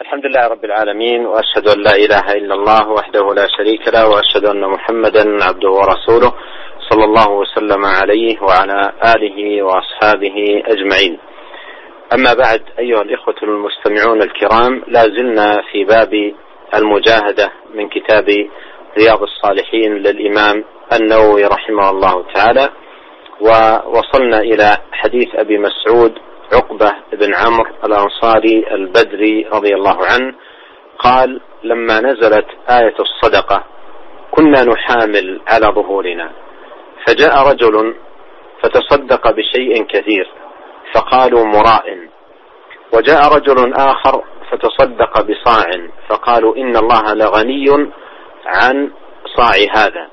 [0.00, 4.44] الحمد لله رب العالمين وأشهد أن لا إله إلا الله وحده لا شريك له وأشهد
[4.44, 6.32] أن محمدا عبده ورسوله
[6.90, 11.18] صلى الله وسلم عليه وعلى آله وأصحابه أجمعين.
[12.14, 16.32] أما بعد أيها الإخوة المستمعون الكرام لا زلنا في باب
[16.74, 18.26] المجاهدة من كتاب
[18.98, 22.68] رياض الصالحين للإمام النووي رحمه الله تعالى
[23.40, 26.18] ووصلنا إلى حديث أبي مسعود
[26.52, 30.34] عقبة بن عمرو الأنصاري البدري رضي الله عنه
[30.98, 33.64] قال لما نزلت آية الصدقة
[34.30, 36.30] كنا نحامل على ظهورنا
[37.06, 37.94] فجاء رجل
[38.62, 40.30] فتصدق بشيء كثير
[40.94, 42.08] فقالوا مراء
[42.94, 45.64] وجاء رجل آخر فتصدق بصاع
[46.08, 47.90] فقالوا إن الله لغني
[48.46, 48.90] عن
[49.36, 50.08] صاع هذا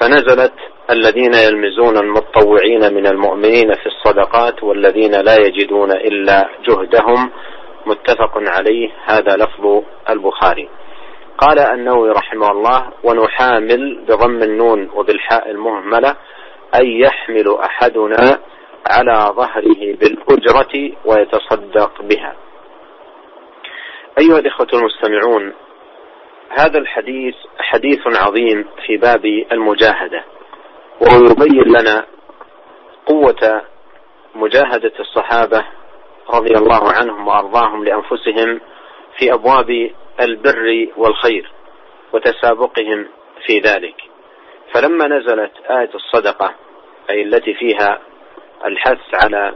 [0.00, 0.52] فنزلت
[0.90, 7.30] الذين يلمزون المتطوعين من المؤمنين في الصدقات والذين لا يجدون إلا جهدهم
[7.86, 10.68] متفق عليه هذا لفظ البخاري.
[11.38, 16.16] قال النووي رحمه الله ونحامل بضم النون وبالحاء المهملة
[16.74, 18.38] اي يحمل أحدنا
[18.90, 22.34] على ظهره بالأجرة ويتصدق بها.
[24.20, 25.52] أيها الإخوة المستمعون
[26.50, 30.24] هذا الحديث حديث عظيم في باب المجاهدة
[31.00, 32.06] وهو يبين لنا
[33.06, 33.62] قوة
[34.34, 35.64] مجاهدة الصحابة
[36.34, 38.60] رضي الله عنهم وأرضاهم لأنفسهم
[39.18, 41.52] في أبواب البر والخير
[42.12, 43.08] وتسابقهم
[43.46, 43.94] في ذلك.
[44.74, 46.54] فلما نزلت آية الصدقة
[47.10, 47.98] أي التي فيها
[48.64, 49.54] الحث على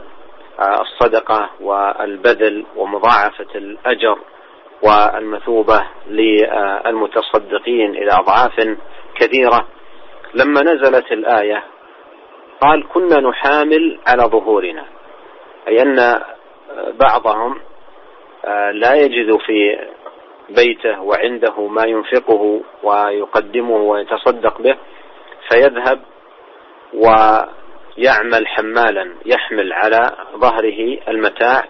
[0.81, 4.19] الصدقة والبذل ومضاعفة الأجر
[4.83, 8.77] والمثوبة للمتصدقين إلى أضعاف
[9.15, 9.67] كثيرة
[10.33, 11.63] لما نزلت الآية
[12.61, 14.85] قال كنا نحامل على ظهورنا
[15.67, 16.21] أي أن
[16.99, 17.59] بعضهم
[18.71, 19.87] لا يجد في
[20.49, 24.77] بيته وعنده ما ينفقه ويقدمه ويتصدق به
[25.49, 26.01] فيذهب
[26.93, 31.63] ويعمل حمالا يحمل على ظهره المتاع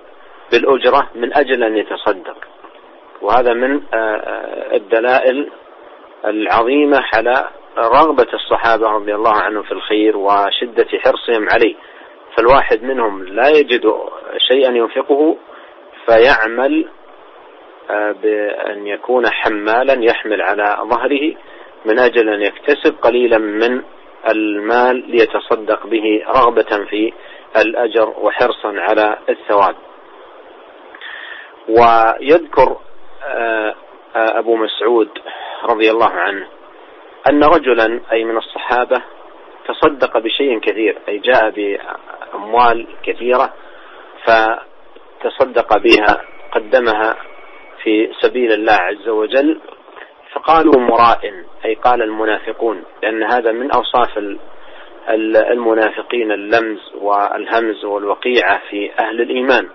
[0.51, 2.37] بالأجرة من أجل أن يتصدق.
[3.21, 3.81] وهذا من
[4.73, 5.49] الدلائل
[6.25, 7.47] العظيمة على
[7.79, 11.75] رغبة الصحابة رضي الله عنهم في الخير وشدة حرصهم عليه.
[12.37, 13.93] فالواحد منهم لا يجد
[14.37, 15.37] شيئا ينفقه
[16.05, 16.89] فيعمل
[18.21, 21.35] بأن يكون حمالا يحمل على ظهره
[21.85, 23.81] من أجل أن يكتسب قليلا من
[24.29, 27.13] المال ليتصدق به رغبة في
[27.57, 29.75] الأجر وحرصا على الثواب.
[31.69, 32.77] ويذكر
[34.15, 35.09] أبو مسعود
[35.63, 36.47] رضي الله عنه
[37.27, 39.01] أن رجلا أي من الصحابة
[39.67, 43.53] تصدق بشيء كثير أي جاء بأموال كثيرة
[44.25, 46.21] فتصدق بها
[46.51, 47.15] قدمها
[47.83, 49.59] في سبيل الله عز وجل.
[50.33, 54.17] فقالوا مراء أي قال المنافقون لأن هذا من أوصاف
[55.51, 59.69] المنافقين اللمز والهمز والوقيعة في أهل الإيمان.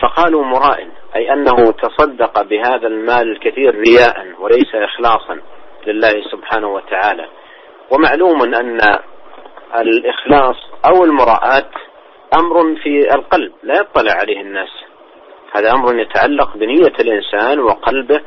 [0.00, 5.40] فقالوا مراء أي أنه تصدق بهذا المال الكثير رياء وليس إخلاصا.
[5.88, 7.28] لله سبحانه وتعالى.
[7.90, 8.80] ومعلوم أن
[9.74, 10.56] الإخلاص
[10.86, 11.70] أو المراءة
[12.40, 14.68] أمر في القلب لا يطلع عليه الناس.
[15.56, 18.20] هذا أمر يتعلق بنية الإنسان وقلبه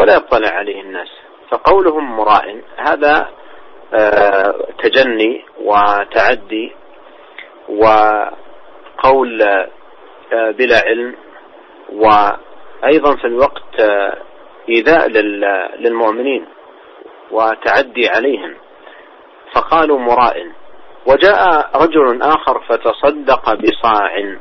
[0.00, 1.08] ولا يطلع عليه الناس.
[1.50, 3.28] فقولهم مراء هذا
[4.78, 6.72] تجني وتعدي
[7.68, 9.38] وقول
[10.32, 11.14] بلا علم.
[11.92, 13.80] وأيضا في الوقت
[14.68, 15.08] إيذاء
[15.78, 16.46] للمؤمنين.
[17.30, 18.54] وتعدي عليهم.
[19.54, 20.46] فقالوا مراء
[21.06, 24.36] وجاء رجل آخر فتصدق بصاع.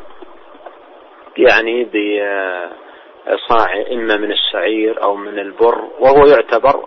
[1.37, 6.85] يعني بصاع إما من الشعير أو من البر وهو يعتبر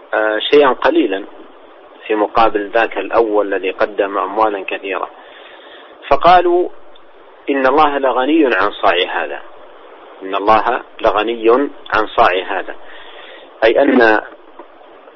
[0.50, 1.25] شيئا قليلا
[2.06, 5.11] في مقابل ذاك الأول الذي قدم أموالا كثيرة.
[6.11, 6.69] فقالوا
[7.50, 9.43] إن الله لغني عن صاع هذا.
[10.22, 11.50] إن الله لغني
[11.94, 12.75] عن صاع هذا.
[13.64, 14.20] أي أن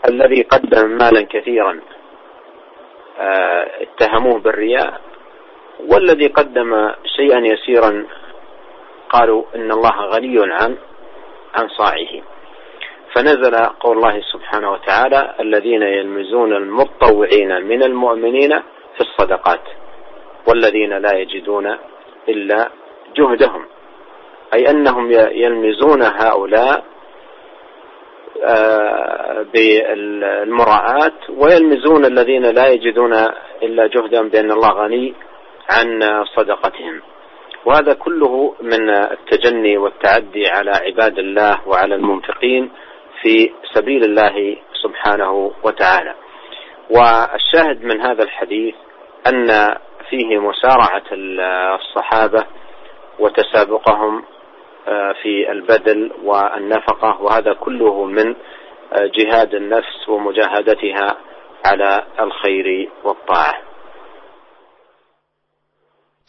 [0.08, 1.80] الذي قدم مالا كثيرا
[3.80, 5.00] اتهموه بالرياء
[5.88, 8.06] والذي قدم شيئا يسيرا
[9.10, 10.76] قالوا إن الله غني عن
[11.54, 12.22] عن صاعه
[13.14, 18.60] فنزل قول الله سبحانه وتعالى الذين يلمزون المتطوعين من المؤمنين
[18.94, 19.60] في الصدقات
[20.48, 21.76] والذين لا يجدون
[22.28, 22.70] إلا
[23.16, 23.66] جهدهم
[24.54, 26.84] أي أنهم يلمزون هؤلاء
[29.54, 33.12] بالمراءة ويلمزون الذين لا يجدون
[33.62, 35.14] إلا جهدا بأن الله غني
[35.70, 37.02] عن صدقتهم.
[37.64, 42.70] وهذا كله من التجني والتعدي على عباد الله وعلى المنفقين
[43.22, 46.14] في سبيل الله سبحانه وتعالى.
[46.90, 48.74] والشاهد من هذا الحديث
[49.26, 49.76] أن
[50.10, 52.44] فيه مسارعة الصحابة
[53.18, 54.24] وتسابقهم
[55.21, 58.35] في البذل والنفقة وهذا كله من
[59.17, 61.07] جهاد النفس ومجاهدتها
[61.65, 63.69] على الخير والطاعة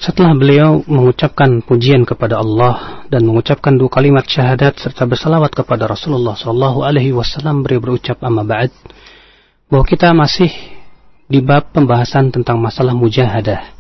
[0.00, 6.32] Setelah beliau mengucapkan pujian kepada Allah dan mengucapkan dua kalimat syahadat serta bersalawat kepada Rasulullah
[6.40, 8.72] Shallallahu Alaihi Wasallam beliau berucap amma ba'd
[9.68, 10.48] bahwa kita masih
[11.28, 13.73] di bab pembahasan tentang masalah mujahadah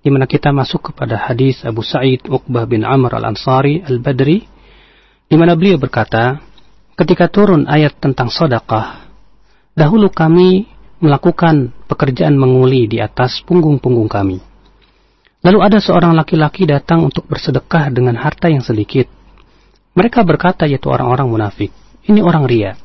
[0.00, 4.44] di mana kita masuk kepada hadis Abu Sa'id Uqbah bin Amr al-Ansari al-Badri
[5.28, 6.40] di mana beliau berkata
[6.96, 9.06] ketika turun ayat tentang sedekah
[9.76, 10.68] dahulu kami
[11.00, 14.50] melakukan pekerjaan menguli di atas punggung-punggung kami
[15.40, 19.08] Lalu ada seorang laki-laki datang untuk bersedekah dengan harta yang sedikit.
[19.96, 21.72] Mereka berkata yaitu orang-orang munafik.
[22.04, 22.76] Ini orang ria.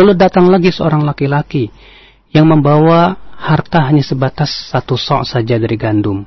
[0.00, 1.68] Lalu datang lagi seorang laki-laki
[2.32, 6.22] yang membawa harta hanya sebatas satu sok saja dari gandum.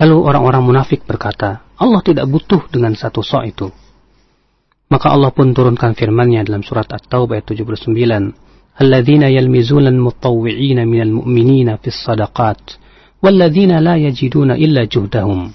[0.00, 3.68] Lalu orang-orang munafik berkata, Allah tidak butuh dengan satu sok itu.
[4.88, 8.80] Maka Allah pun turunkan firman-Nya dalam surat At-Taubah ayat 79.
[8.80, 12.80] Alladzina yalmizuna al-mutawwi'ina minal mu'minina fis sadaqat
[13.22, 15.52] walladzina la yajiduna illa juhdahum.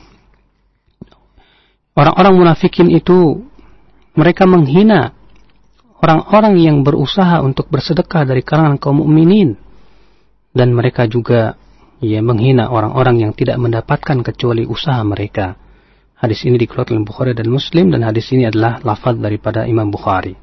[1.98, 3.42] Orang-orang munafikin itu
[4.14, 5.18] mereka menghina
[5.98, 9.58] orang-orang yang berusaha untuk bersedekah dari kalangan kaum mukminin
[10.58, 11.54] dan mereka juga
[12.02, 15.58] ya menghina orang-orang yang tidak mendapatkan kecuali usaha mereka.
[16.18, 20.34] Hadis ini dikeluarkan oleh Bukhari dan Muslim dan hadis ini adalah lafaz daripada Imam Bukhari.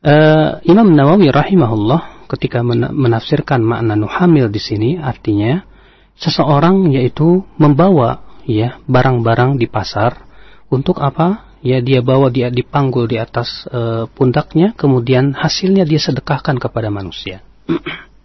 [0.00, 5.60] Uh, Imam Nawawi rahimahullah ketika menafsirkan makna nuhamil di sini artinya
[6.16, 10.24] seseorang yaitu membawa ya barang-barang di pasar
[10.72, 11.44] untuk apa?
[11.60, 17.42] Ya dia bawa dia dipanggul di atas e, pundaknya kemudian hasilnya dia sedekahkan kepada manusia.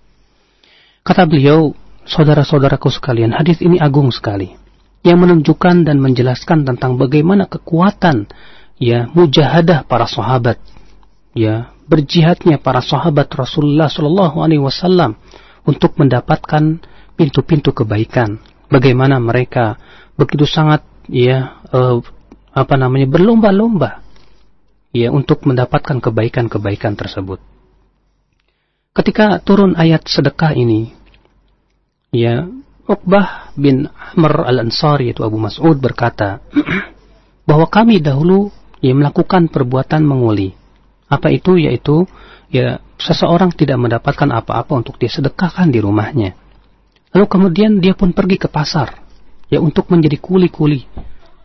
[1.01, 1.73] Kata beliau,
[2.05, 4.53] saudara-saudaraku sekalian, hadis ini agung sekali
[5.01, 8.29] yang menunjukkan dan menjelaskan tentang bagaimana kekuatan
[8.77, 10.61] ya mujahadah para sahabat
[11.33, 15.17] ya berjihadnya para sahabat Rasulullah Shallallahu alaihi wasallam
[15.65, 16.79] untuk mendapatkan
[17.17, 18.37] pintu-pintu kebaikan.
[18.71, 19.75] Bagaimana mereka
[20.15, 21.99] begitu sangat ya uh,
[22.53, 24.05] apa namanya berlomba-lomba
[24.95, 27.50] ya untuk mendapatkan kebaikan-kebaikan tersebut.
[28.91, 30.91] Ketika turun ayat sedekah ini,
[32.11, 32.43] ya
[32.83, 36.43] Uqbah bin Amr al-Ansari itu Abu Mas'ud berkata
[37.47, 38.51] bahwa kami dahulu
[38.83, 40.51] ya melakukan perbuatan menguli.
[41.07, 41.55] Apa itu?
[41.55, 42.03] Yaitu
[42.51, 46.35] ya seseorang tidak mendapatkan apa-apa untuk dia sedekahkan di rumahnya.
[47.15, 48.99] Lalu kemudian dia pun pergi ke pasar,
[49.47, 50.83] ya untuk menjadi kuli-kuli,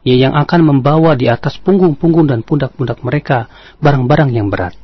[0.03, 3.47] ya yang akan membawa di atas punggung-punggung dan pundak-pundak mereka
[3.79, 4.75] barang-barang yang berat.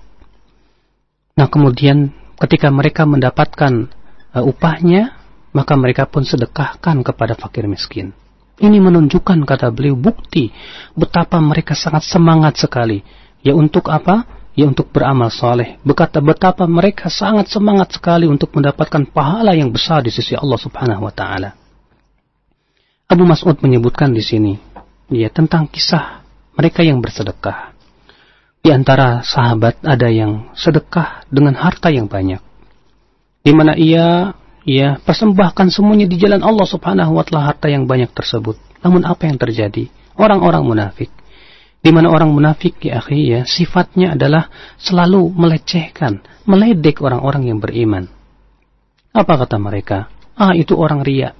[1.34, 3.86] Nah kemudian ketika mereka mendapatkan
[4.34, 5.14] uh, upahnya,
[5.54, 8.10] maka mereka pun sedekahkan kepada fakir miskin.
[8.58, 10.50] Ini menunjukkan kata beliau bukti
[10.98, 13.00] betapa mereka sangat semangat sekali.
[13.42, 14.42] Ya untuk apa?
[14.52, 15.80] ya untuk beramal soleh.
[15.80, 21.08] Berkata betapa mereka sangat semangat sekali untuk mendapatkan pahala yang besar di sisi Allah Subhanahu
[21.08, 21.56] wa taala.
[23.08, 24.56] Abu Mas'ud menyebutkan di sini
[25.12, 26.24] ya tentang kisah
[26.56, 27.71] mereka yang bersedekah.
[28.62, 32.38] Di antara sahabat ada yang sedekah dengan harta yang banyak.
[33.42, 38.14] Di mana ia ya persembahkan semuanya di jalan Allah Subhanahu wa taala harta yang banyak
[38.14, 38.54] tersebut.
[38.86, 39.90] Namun apa yang terjadi?
[40.14, 41.10] Orang-orang munafik
[41.82, 44.46] di mana orang munafik ya akhi ya sifatnya adalah
[44.78, 48.06] selalu melecehkan, meledek orang-orang yang beriman.
[49.10, 50.06] Apa kata mereka?
[50.38, 51.34] Ah itu orang ria.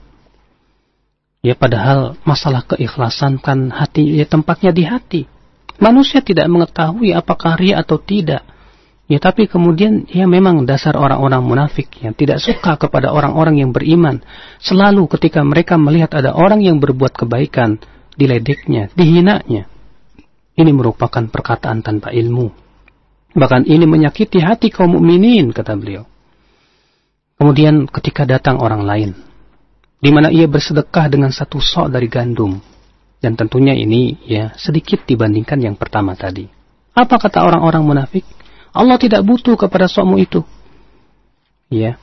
[1.46, 5.22] Ya padahal masalah keikhlasan kan hati ya tempatnya di hati.
[5.82, 8.46] Manusia tidak mengetahui apakah ria atau tidak.
[9.10, 14.22] Ya tapi kemudian ya memang dasar orang-orang munafik yang tidak suka kepada orang-orang yang beriman.
[14.62, 17.82] Selalu ketika mereka melihat ada orang yang berbuat kebaikan,
[18.14, 19.66] diledeknya, dihinanya.
[20.54, 22.54] Ini merupakan perkataan tanpa ilmu.
[23.34, 26.06] Bahkan ini menyakiti hati kaum mukminin kata beliau.
[27.42, 29.10] Kemudian ketika datang orang lain,
[29.98, 32.60] di mana ia bersedekah dengan satu sok dari gandum,
[33.22, 36.50] dan tentunya ini ya sedikit dibandingkan yang pertama tadi.
[36.92, 38.26] Apa kata orang-orang munafik?
[38.74, 40.42] Allah tidak butuh kepada sokmu itu.
[41.70, 41.96] Ya.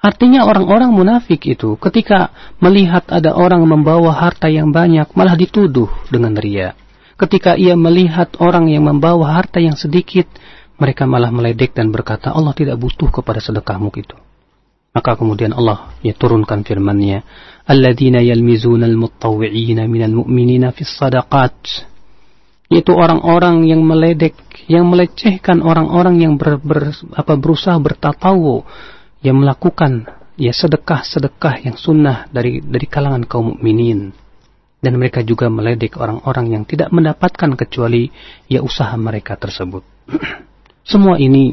[0.00, 6.34] Artinya orang-orang munafik itu ketika melihat ada orang membawa harta yang banyak malah dituduh dengan
[6.36, 6.74] ria
[7.20, 10.24] ketika ia melihat orang yang membawa harta yang sedikit,
[10.80, 14.16] mereka malah meledek dan berkata, Allah tidak butuh kepada sedekahmu itu.
[14.90, 17.22] Maka kemudian Allah ya turunkan firman-Nya,
[22.70, 24.38] Yaitu orang-orang yang meledek,
[24.70, 28.62] yang melecehkan orang-orang yang ber, ber, apa, berusaha bertatawu,
[29.26, 30.06] yang melakukan
[30.38, 34.14] ya sedekah-sedekah yang sunnah dari dari kalangan kaum mukminin.
[34.80, 38.08] Dan mereka juga meledek orang-orang yang tidak mendapatkan kecuali
[38.48, 39.84] ya usaha mereka tersebut.
[40.90, 41.52] Semua ini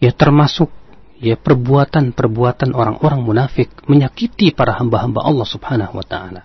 [0.00, 0.72] ya termasuk
[1.16, 6.44] ya perbuatan-perbuatan orang-orang munafik menyakiti para hamba-hamba Allah Subhanahu wa taala.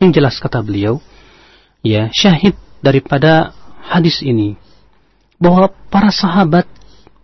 [0.00, 1.00] Yang jelas kata beliau,
[1.80, 4.56] ya syahid daripada hadis ini
[5.40, 6.68] bahwa para sahabat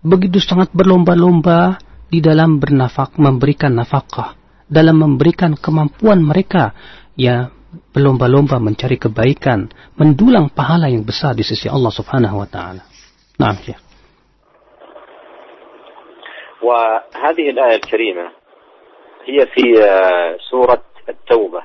[0.00, 4.34] begitu sangat berlomba-lomba di dalam bernafak memberikan nafkah,
[4.66, 6.72] dalam memberikan kemampuan mereka
[7.14, 7.52] ya
[7.94, 12.82] berlomba-lomba mencari kebaikan, mendulang pahala yang besar di sisi Allah Subhanahu wa taala.
[13.38, 13.78] Nah, ya.
[16.62, 18.30] وهذه الآية الكريمة
[19.24, 21.62] هي في آه، سورة التوبة.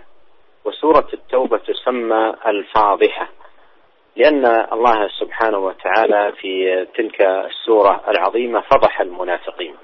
[0.66, 3.30] وسورة التوبة تسمى الفاضحة
[4.16, 9.76] لأن الله سبحانه وتعالى في تلك السورة العظيمة فضح المنافقين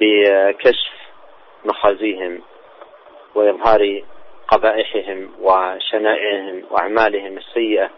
[0.00, 0.92] بكشف
[1.64, 2.42] مخازيهم
[3.34, 4.02] وإظهار
[4.48, 7.90] قبائحهم وشنائعهم وأعمالهم السيئة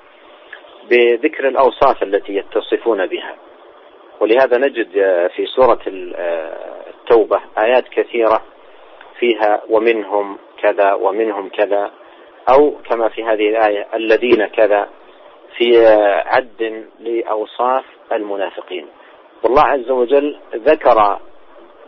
[0.91, 3.37] بذكر الأوصاف التي يتصفون بها.
[4.21, 4.93] ولهذا نجد
[5.37, 8.43] في سورة التوبة آيات كثيرة
[9.19, 11.91] فيها ومنهم كذا ومنهم كذا
[12.49, 14.89] أو كما في هذه الآية الذين كذا
[15.57, 15.87] في
[16.27, 18.87] عد لأوصاف المنافقين.
[19.43, 21.19] والله عز وجل ذكر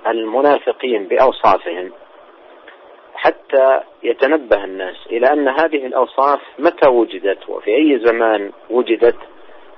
[0.07, 1.93] المنافقين بأوصافهم
[3.15, 9.19] حتى يتنبه الناس إلى أن هذه الأوصاف متى وجدت وفي أي زمان وجدت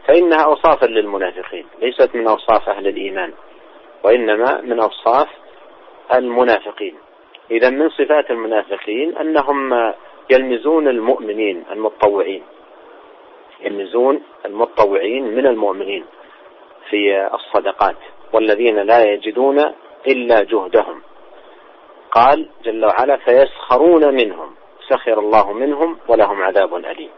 [0.06, 3.32] فإنها أوصافا للمنافقين ليست من أوصاف أهل الإيمان
[4.04, 5.28] وإنما من أوصاف
[6.14, 6.94] المنافقين.
[7.50, 9.92] إذا من صفات المنافقين أنهم
[10.30, 12.42] يلمزون المؤمنين المتطوعين
[13.60, 16.04] يلمزون المتطوعين من المؤمنين
[16.90, 17.96] في الصدقات
[18.32, 19.58] والذين لا يجدون
[20.06, 21.02] إلا جهدهم.
[22.10, 24.54] قال جل وعلا فيسخرون منهم
[24.88, 27.10] سخر الله منهم ولهم عذاب أليم.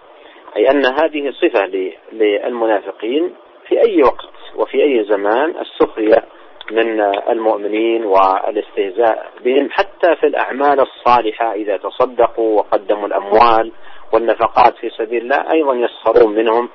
[0.57, 1.67] أي أن هذه صفة
[2.13, 3.35] للمنافقين
[3.69, 6.25] في أي وقت وفي أي زمان السخرية
[6.71, 13.73] من المؤمنين والاستهزاء بهم حتى في الأعمال الصالحة إذا تصدقوا وقدموا الأموال
[14.13, 16.69] والنفقات في سبيل الله أيضا يسخرون منهم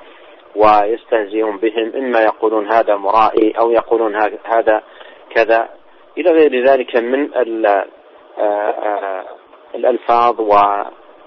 [0.56, 4.84] ويستهزئون بهم إما يقولون هذا مرائي أو يقولون هذا
[5.36, 5.70] كذا.
[6.18, 7.30] إلى غير ذلك من
[9.76, 10.42] الألفاظ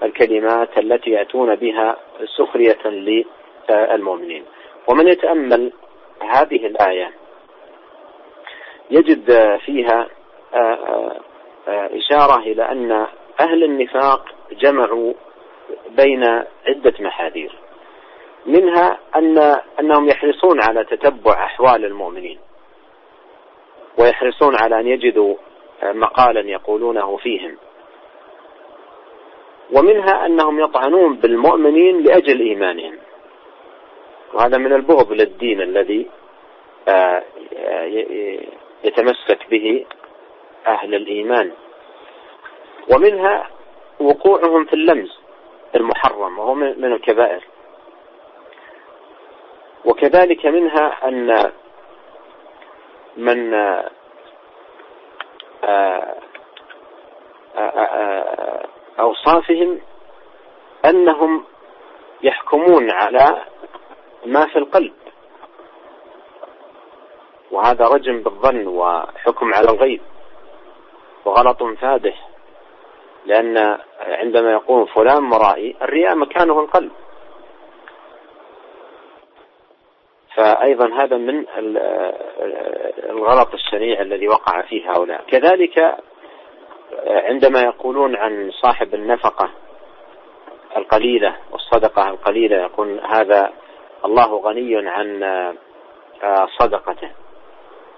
[0.03, 1.97] الكلمات التي يأتون بها
[2.37, 2.79] سخرية
[3.69, 4.45] للمؤمنين.
[4.87, 5.71] ومن يتأمل
[6.21, 7.11] هذه الآية
[8.91, 10.07] يجد فيها
[11.67, 13.07] إشارة إلى أن
[13.39, 15.13] أهل النفاق جمعوا
[15.89, 16.23] بين
[16.67, 17.55] عدة محاذير.
[18.45, 19.37] منها أن
[19.79, 22.39] أنهم يحرصون على تتبع أحوال المؤمنين.
[23.99, 25.35] ويحرصون على أن يجدوا
[25.83, 27.57] مقالا يقولونه فيهم.
[29.71, 32.97] ومنها أنهم يطعنون بالمؤمنين لأجل إيمانهم.
[34.33, 36.07] وهذا من البغض للدين الذي
[36.87, 37.23] آه،
[38.83, 39.85] يتمسك به
[40.67, 41.51] أهل الإيمان.
[42.93, 43.49] ومنها
[43.99, 45.19] وقوعهم في اللمز
[45.75, 47.43] المحرم وهو من الكبائر.
[49.85, 51.51] وكذلك منها أن
[53.17, 53.89] من آه،
[57.57, 58.65] آه،
[58.99, 59.79] أوصافهم
[60.85, 61.43] أنهم
[62.23, 63.41] يحكمون على
[64.25, 64.93] ما في القلب.
[67.51, 70.01] وهذا رجم بالظن وحكم على الغيب
[71.25, 72.29] وغلط فادح
[73.25, 76.91] لأن عندما يقول فلان مرائي الرياء مكانه القلب.
[80.35, 81.45] فأيضا هذا من
[83.09, 85.23] الغلط الشنيع الذي وقع فيه هؤلاء.
[85.27, 85.97] كذلك
[87.07, 89.49] عندما يقولون عن صاحب النفقة
[90.77, 93.53] القليلة والصدقة القليلة يقول هذا
[94.05, 95.23] الله غني عن
[96.23, 97.11] آه، صدقته.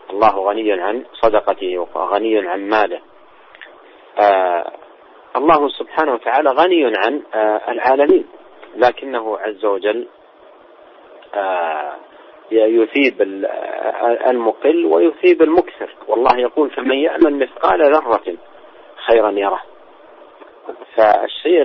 [0.10, 3.00] الله غني عن صدقته وغني عن ماله.
[4.20, 4.72] آه،
[5.36, 8.28] الله سبحانه وتعالى غني عن آه، العالمين.
[8.76, 10.08] لكنه عز وجل
[12.52, 13.22] يثيب
[14.30, 15.90] المقل ويثيب المكثر.
[16.08, 18.38] والله يقول فمن يأمن مثقال ذرة
[19.08, 19.62] خيرا يره
[20.96, 21.62] فالشيء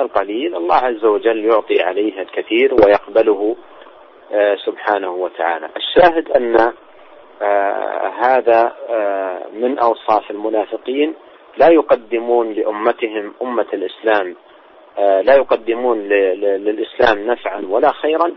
[0.00, 3.56] القليل الله عز وجل يعطي عليه الكثير ويقبله
[4.32, 5.68] آه، سبحانه وتعالى.
[5.76, 6.72] الشاهد أن
[7.42, 11.14] آه هذا آه من أوصاف المنافقين
[11.56, 14.36] لا يقدمون لأمتهم أمة الإسلام
[14.98, 18.32] لا يقدمون للإسلام نفعا ولا خيرا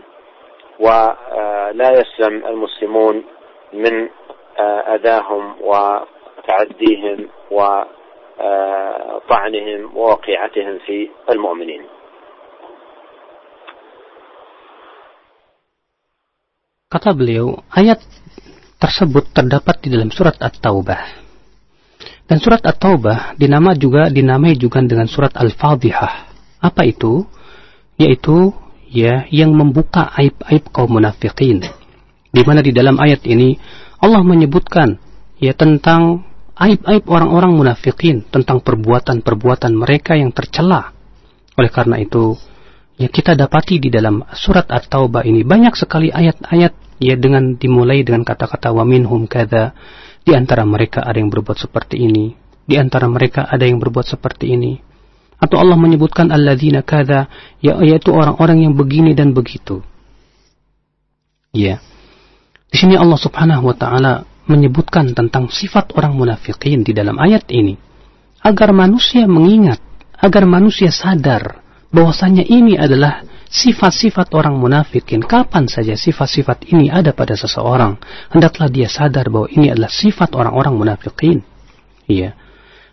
[0.80, 3.24] ولا يسلم المسلمون
[3.72, 4.08] من
[4.94, 7.28] أذاهم وتعديهم
[9.25, 11.83] وطعنهم ووقيعتهم في المؤمنين
[16.85, 17.99] Kata beliau, ayat
[18.79, 21.03] tersebut terdapat di dalam surat At-Taubah.
[22.23, 26.13] Dan surat At-Taubah dinama juga dinamai juga dengan surat Al-Fadhihah.
[26.63, 27.27] Apa itu?
[27.99, 28.53] Yaitu
[28.87, 31.67] ya yang membuka aib-aib kaum munafikin.
[32.31, 33.59] Di mana di dalam ayat ini
[33.99, 34.95] Allah menyebutkan
[35.41, 36.23] ya tentang
[36.60, 40.92] aib-aib orang-orang munafikin, tentang perbuatan-perbuatan mereka yang tercela.
[41.56, 42.36] Oleh karena itu,
[43.00, 48.28] ya kita dapati di dalam surat At-Taubah ini banyak sekali ayat-ayat ya dengan dimulai dengan
[48.28, 49.72] kata-kata wa minhum kada
[50.20, 52.36] di antara mereka ada yang berbuat seperti ini.
[52.68, 54.78] Di antara mereka ada yang berbuat seperti ini.
[55.40, 57.26] Atau Allah menyebutkan alladzina kada
[57.64, 59.80] ya yaitu orang-orang yang begini dan begitu.
[61.56, 61.80] Ya.
[62.70, 67.78] Di sini Allah Subhanahu wa taala menyebutkan tentang sifat orang munafikin di dalam ayat ini
[68.42, 69.78] agar manusia mengingat
[70.18, 71.62] agar manusia sadar
[71.94, 75.26] bahwasanya ini adalah sifat-sifat orang munafikin.
[75.26, 77.98] Kapan saja sifat-sifat ini ada pada seseorang,
[78.30, 81.42] hendaklah dia sadar bahwa ini adalah sifat orang-orang munafikin.
[82.06, 82.38] Iya.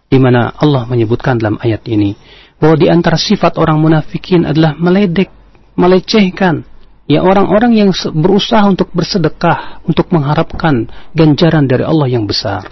[0.07, 2.15] Di mana Allah menyebutkan dalam ayat ini
[2.57, 5.29] bahwa di antara sifat orang munafikin adalah meledek,
[5.77, 6.65] melecehkan,
[7.07, 12.67] ya orang-orang yang berusaha untuk bersedekah, untuk mengharapkan ganjaran dari Allah yang besar.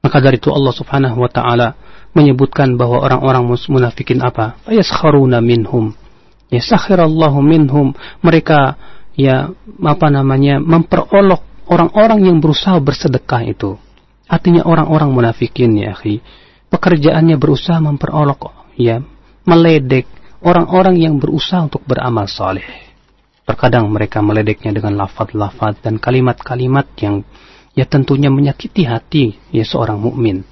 [0.00, 1.74] Maka dari itu Allah Subhanahu wa taala
[2.14, 4.56] menyebutkan bahwa orang-orang munafikin apa?
[4.64, 5.92] Fayaskharuna minhum.
[6.48, 7.92] Ya sakhirallahu minhum.
[8.22, 8.78] Mereka
[9.18, 9.50] ya
[9.82, 13.74] apa namanya memperolok orang-orang yang berusaha bersedekah itu.
[14.30, 16.22] Artinya orang-orang munafikin ya akhi.
[16.70, 19.02] Pekerjaannya berusaha memperolok ya
[19.48, 20.06] meledek
[20.44, 22.93] orang-orang yang berusaha untuk beramal saleh.
[23.44, 27.24] Terkadang mereka meledeknya dengan lafaz-lafaz dan kalimat-kalimat yang
[27.76, 30.44] ya tentunya menyakiti hati ya seorang mukmin.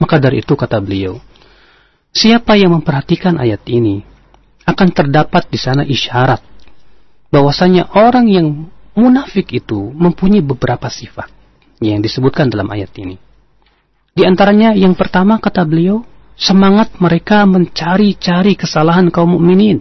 [0.00, 1.20] Maka dari itu kata beliau,
[2.08, 4.00] siapa yang memperhatikan ayat ini
[4.64, 6.40] akan terdapat di sana isyarat
[7.28, 8.46] bahwasanya orang yang
[8.96, 11.28] munafik itu mempunyai beberapa sifat
[11.84, 13.16] yang disebutkan dalam ayat ini.
[14.16, 16.02] Di antaranya yang pertama kata beliau,
[16.34, 19.80] semangat mereka mencari-cari kesalahan kaum mukminin.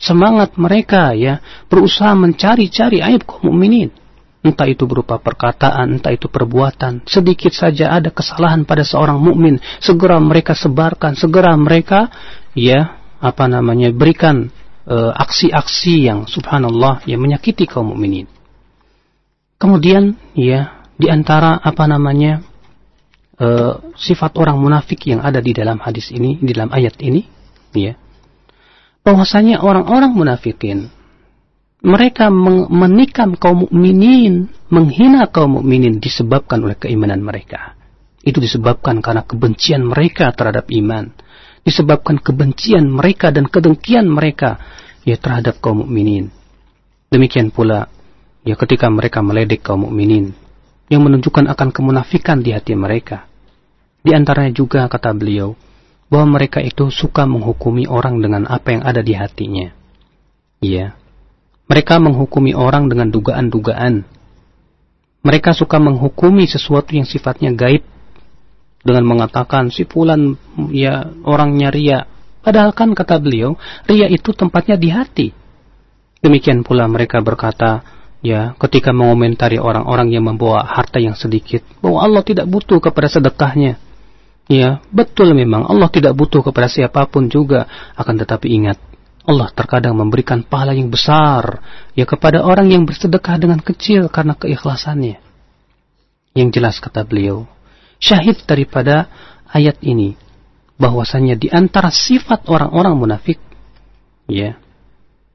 [0.00, 3.92] Semangat mereka ya berusaha mencari-cari aib kaum mukminin
[4.40, 7.04] entah itu berupa perkataan, entah itu perbuatan.
[7.04, 12.08] Sedikit saja ada kesalahan pada seorang mukmin, segera mereka sebarkan, segera mereka
[12.56, 14.48] ya apa namanya berikan
[14.88, 18.24] eh, aksi-aksi uh, yang subhanallah yang menyakiti kaum mukminin.
[19.60, 22.40] Kemudian ya di antara apa namanya
[23.36, 27.28] uh, sifat orang munafik yang ada di dalam hadis ini, di dalam ayat ini,
[27.76, 27.99] ya
[29.02, 30.92] bahwasanya orang-orang munafikin
[31.80, 32.28] mereka
[32.68, 37.72] menikam kaum mukminin, menghina kaum mukminin disebabkan oleh keimanan mereka.
[38.20, 41.08] Itu disebabkan karena kebencian mereka terhadap iman,
[41.64, 44.60] disebabkan kebencian mereka dan kedengkian mereka
[45.08, 46.28] ya terhadap kaum mukminin.
[47.08, 47.88] Demikian pula
[48.44, 50.36] ya ketika mereka meledek kaum mukminin
[50.92, 53.24] yang menunjukkan akan kemunafikan di hati mereka.
[54.04, 55.56] Di antaranya juga kata beliau
[56.10, 59.70] bahwa mereka itu suka menghukumi orang dengan apa yang ada di hatinya.
[60.60, 60.98] Iya,
[61.70, 64.02] mereka menghukumi orang dengan dugaan-dugaan.
[65.22, 67.86] Mereka suka menghukumi sesuatu yang sifatnya gaib
[68.82, 70.34] dengan mengatakan si fulan
[70.74, 72.00] ya orangnya ria.
[72.40, 73.54] Padahal kan kata beliau,
[73.86, 75.28] ria itu tempatnya di hati.
[76.24, 77.84] Demikian pula mereka berkata,
[78.24, 83.76] ya ketika mengomentari orang-orang yang membawa harta yang sedikit, bahwa Allah tidak butuh kepada sedekahnya.
[84.50, 85.62] Ya, betul memang.
[85.70, 88.82] Allah tidak butuh kepada siapa pun juga, akan tetapi ingat,
[89.22, 91.62] Allah terkadang memberikan pahala yang besar
[91.94, 95.22] ya kepada orang yang bersedekah dengan kecil karena keikhlasannya.
[96.34, 97.46] Yang jelas kata beliau,
[98.02, 99.06] syahid daripada
[99.54, 100.18] ayat ini
[100.80, 103.38] bahwasanya di antara sifat orang-orang munafik
[104.24, 104.56] ya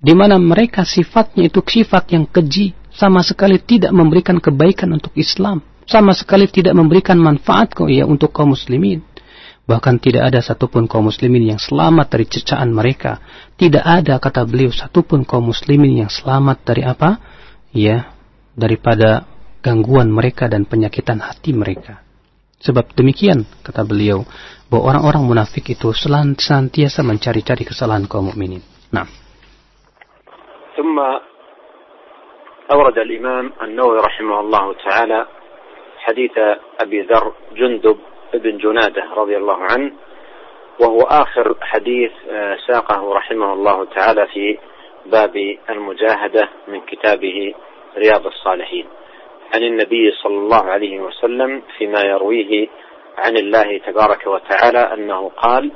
[0.02, 5.62] di mana mereka sifatnya itu sifat yang keji sama sekali tidak memberikan kebaikan untuk Islam
[5.89, 9.03] sama sekali tidak memberikan manfaat kok ya untuk kaum muslimin
[9.71, 13.23] Bahkan tidak ada satupun kaum muslimin yang selamat dari cecaan mereka.
[13.55, 17.23] Tidak ada, kata beliau, satupun kaum muslimin yang selamat dari apa?
[17.71, 18.11] Ya,
[18.59, 19.31] daripada
[19.63, 22.03] gangguan mereka dan penyakitan hati mereka.
[22.59, 24.27] Sebab demikian, kata beliau,
[24.67, 28.67] bahwa orang-orang munafik itu senantiasa mencari-cari kesalahan kaum mukminin.
[28.91, 29.07] Nah.
[30.81, 30.97] ثم
[32.73, 35.21] أورد الإمام النووي رحمه الله تعالى
[36.06, 36.38] حديث
[36.82, 37.98] أبي ذر جندب
[38.34, 39.92] بن جنادة رضي الله عنه
[40.80, 44.58] وهو آخر حديث آه، ساقه رحمه الله تعالى في
[45.06, 47.54] باب المجاهدة من كتابه
[47.98, 48.86] رياض الصالحين.
[49.56, 52.68] عن النبي صلى الله عليه وسلم فيما يرويه
[53.18, 55.72] عن الله تبارك وتعالى أنه قال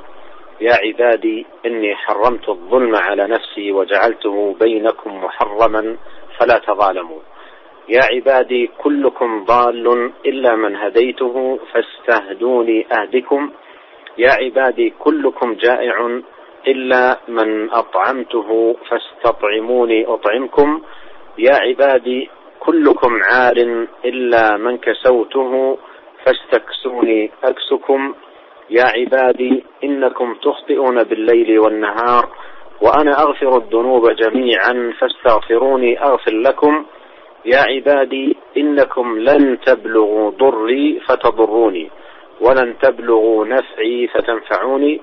[0.60, 5.96] يا عبادي إني حرمت الظلم على نفسي وجعلته بينكم محرما
[6.38, 7.20] فلا تظالموا
[7.88, 13.50] يا عبادي كلكم ضال إلا من هديته فاستهدوني أهدكم.
[14.18, 16.20] يا عبادي كلكم جائع
[16.66, 20.82] إلا من أطعمته فاستطعموني أطعمكم.
[21.38, 25.78] يا عبادي كلكم عار إلا من كسوته
[26.24, 28.14] فاستكسوني أكسكم.
[28.70, 32.28] يا عبادي إنكم تخطئون بالليل والنهار
[32.82, 36.84] وأنا أغفر الذنوب جميعا فاستغفروني أغفر لكم.
[37.44, 41.90] يا عبادي إنكم لن تبلغوا ضري فتضروني
[42.40, 45.00] ولن تبلغوا نفعي فتنفعوني.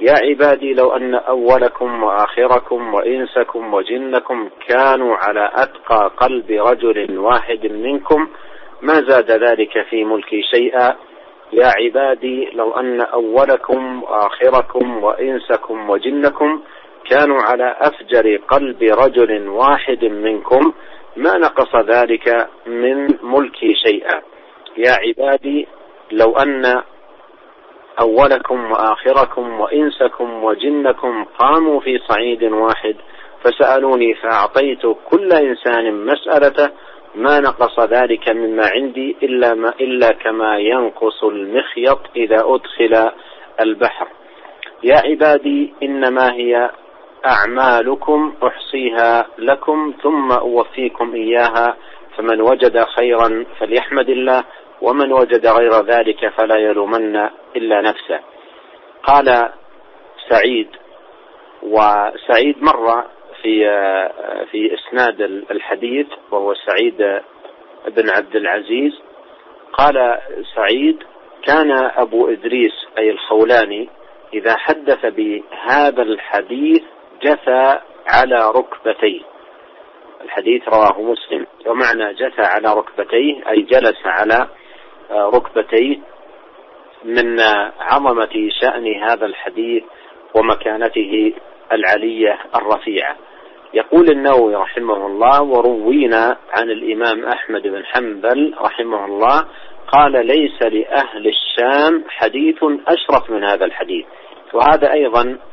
[0.00, 8.28] يا عبادي لو أن أولكم وآخركم وإنسكم وجنكم كانوا على أتقى قلب رجل واحد منكم
[8.82, 10.96] ما زاد ذلك في ملكي شيئا.
[11.52, 16.62] يا عبادي لو أن أولكم وآخركم وإنسكم وجنكم
[17.10, 20.72] كانوا على أفجر قلب رجل واحد منكم
[21.16, 24.22] ما نقص ذلك من ملكي شيئا.
[24.76, 25.68] يا عبادي
[26.12, 26.82] لو أن
[28.00, 32.96] أولكم وآخركم وإنسكم وجنكم قاموا في صعيد واحد
[33.44, 36.70] فسألوني فأعطيت كل إنسان مسألته
[37.14, 43.10] ما نقص ذلك مما عندي إلا ما إلا كما ينقص المخيط إذا أدخل
[43.60, 44.08] البحر.
[44.82, 46.70] يا عبادي إنما هي
[47.26, 51.76] أعمالكم أحصيها لكم ثم أوفيكم إياها.
[52.16, 54.44] فمن وجد خيرا فليحمد الله
[54.82, 57.16] ومن وجد غير ذلك فلا يلومن
[57.56, 58.20] إلا نفسه.
[59.02, 59.50] قال
[60.28, 60.68] سعيد
[61.62, 63.04] وسعيد مر
[63.42, 63.64] في
[64.50, 67.20] في إسناد الحديث وهو سعيد
[67.96, 68.92] بن عبد العزيز.
[69.72, 70.18] قال
[70.54, 71.02] سعيد
[71.42, 73.88] كان أبو إدريس أي الخولاني
[74.34, 76.82] إذا حدث بهذا الحديث
[77.22, 79.20] جثى على ركبتيه
[80.24, 81.46] الحديث رواه مسلم.
[81.66, 84.48] ومعنى جثى على ركبتيه أي جلس على
[85.10, 85.98] ركبتيه
[87.04, 87.40] من
[87.80, 89.82] عظمة شأن هذا الحديث
[90.34, 91.32] ومكانته
[91.72, 93.16] العلية الرفيعة.
[93.74, 99.46] يقول النووي رحمه الله وروينا عن الإمام أحمد بن حنبل رحمه الله
[99.88, 104.06] قال ليس لأهل الشام حديث أشرف من هذا الحديث.
[104.52, 105.49] وهذا أيضا آه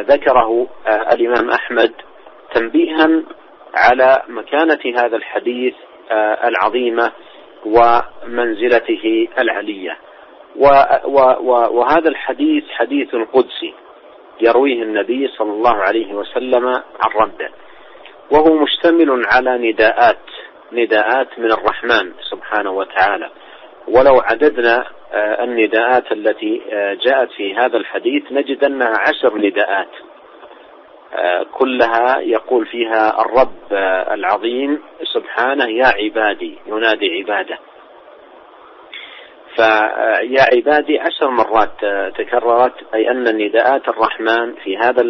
[0.00, 1.92] ذكره آه الإمام أحمد
[2.54, 3.22] تنبيها
[3.74, 5.74] على مكانة هذا الحديث
[6.10, 7.12] آه العظيمة
[7.66, 9.98] ومنزلته العلية.
[11.70, 13.74] وهذا الحديث حديث قدسي
[14.40, 16.66] يرويه النبي صلى الله عليه وسلم
[17.00, 17.48] عن ربه.
[18.30, 20.18] وهو مشتمل على نداءات
[20.72, 23.30] نداءات من الرحمن سبحانه وتعالى.
[23.88, 26.62] ولو عددنا النداءات التي
[27.06, 29.88] جاءت في هذا الحديث نجد أنها عشر نداءات.
[31.52, 33.72] كلها يقول فيها الرب
[34.12, 37.58] العظيم سبحانه يا عبادي ينادي عباده.
[39.56, 41.84] فيا عبادي عشر مرات
[42.16, 45.02] تكررت أي أن نداءات الرحمن في هذا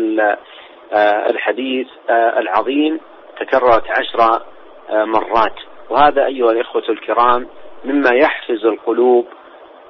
[1.30, 3.00] الحديث العظيم
[3.40, 4.42] تكررت عشر
[4.90, 5.54] مرات.
[5.90, 7.46] وهذا أيها الإخوة الكرام
[7.84, 9.26] مما يحفز القلوب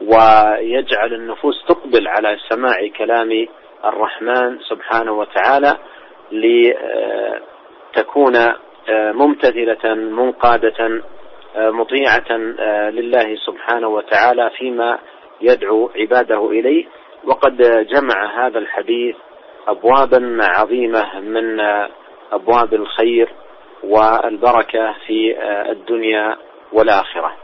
[0.03, 3.47] ويجعل النفوس تقبل على سماع كلام
[3.85, 5.77] الرحمن سبحانه وتعالى
[7.93, 8.33] لتكون
[8.91, 11.03] ممتثلة منقادة
[11.57, 12.33] مطيعة
[12.91, 14.99] لله سبحانه وتعالى فيما
[15.41, 16.87] يدعو عباده إليه.
[17.25, 19.17] وقد جمع هذا الحديث
[19.69, 21.61] أبوابا عظيمة من
[22.33, 23.29] أبواب الخير
[23.85, 25.37] والبركة في
[25.71, 26.37] الدنيا
[26.73, 27.37] والآخرة.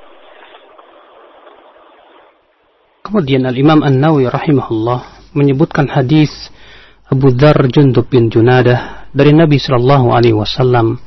[3.09, 6.29] Kemudian Al-Imam An-Nawawi rahimahullah menyebutkan hadis
[7.09, 11.01] Abu Dhar Jundub bin Junadah dari Nabi sallallahu alaihi wasallam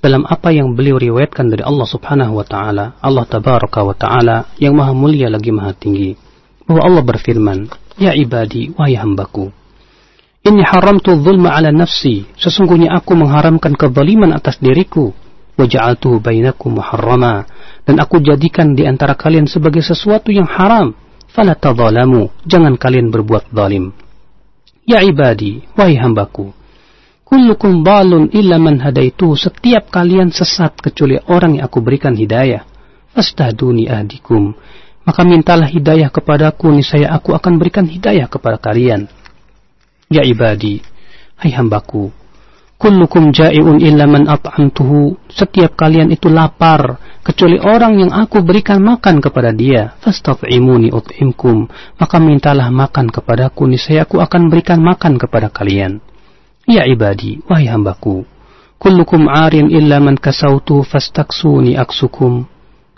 [0.00, 4.72] dalam apa yang beliau riwayatkan dari Allah Subhanahu wa taala, Allah tabaraka wa taala yang
[4.72, 6.16] maha mulia lagi maha tinggi.
[6.64, 7.68] Bahwa Allah berfirman,
[8.00, 9.52] "Ya ibadi, wahai hambaku,
[10.48, 15.12] ini haramtu dzulma ala nafsi, sesungguhnya aku mengharamkan kezaliman atas diriku,
[15.60, 17.44] wa ja'altuhu bainakum muharrama,
[17.84, 21.03] dan aku jadikan di antara kalian sebagai sesuatu yang haram.
[21.34, 21.58] Fala
[22.46, 23.90] jangan kalian berbuat zalim.
[24.86, 26.54] Ya ibadi, wahai hambaku,
[27.34, 32.62] kullukum balun illa man hadaitu setiap kalian sesat kecuali orang yang aku berikan hidayah
[33.10, 34.54] fastahduni ahdikum
[35.02, 39.10] maka mintalah hidayah kepadaku niscaya aku akan berikan hidayah kepada kalian
[40.06, 40.78] ya ibadi
[41.42, 42.14] hai hambaku
[42.78, 45.16] kullukum ja'iun illa man at'amtuhu.
[45.30, 49.96] Setiap kalian itu lapar kecuali orang yang aku berikan makan kepada dia.
[50.02, 51.70] Fastat'imuni ut'imkum.
[51.98, 56.02] Maka mintalah makan kepadaku niscaya aku akan berikan makan kepada kalian.
[56.64, 58.24] Ya ibadi, wahai hambaku,
[58.80, 62.48] kullukum arin illa man kasautu fastaksuni aksukum.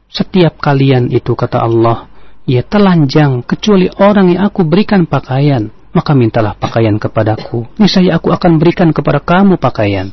[0.06, 2.06] Setiap kalian itu kata Allah,
[2.46, 7.64] ya telanjang kecuali orang yang aku berikan pakaian, maka mintalah pakaian kepadaku.
[7.80, 10.12] Niscaya aku akan berikan kepada kamu pakaian.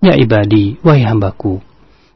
[0.00, 1.60] Ya ibadi, wahai hambaku,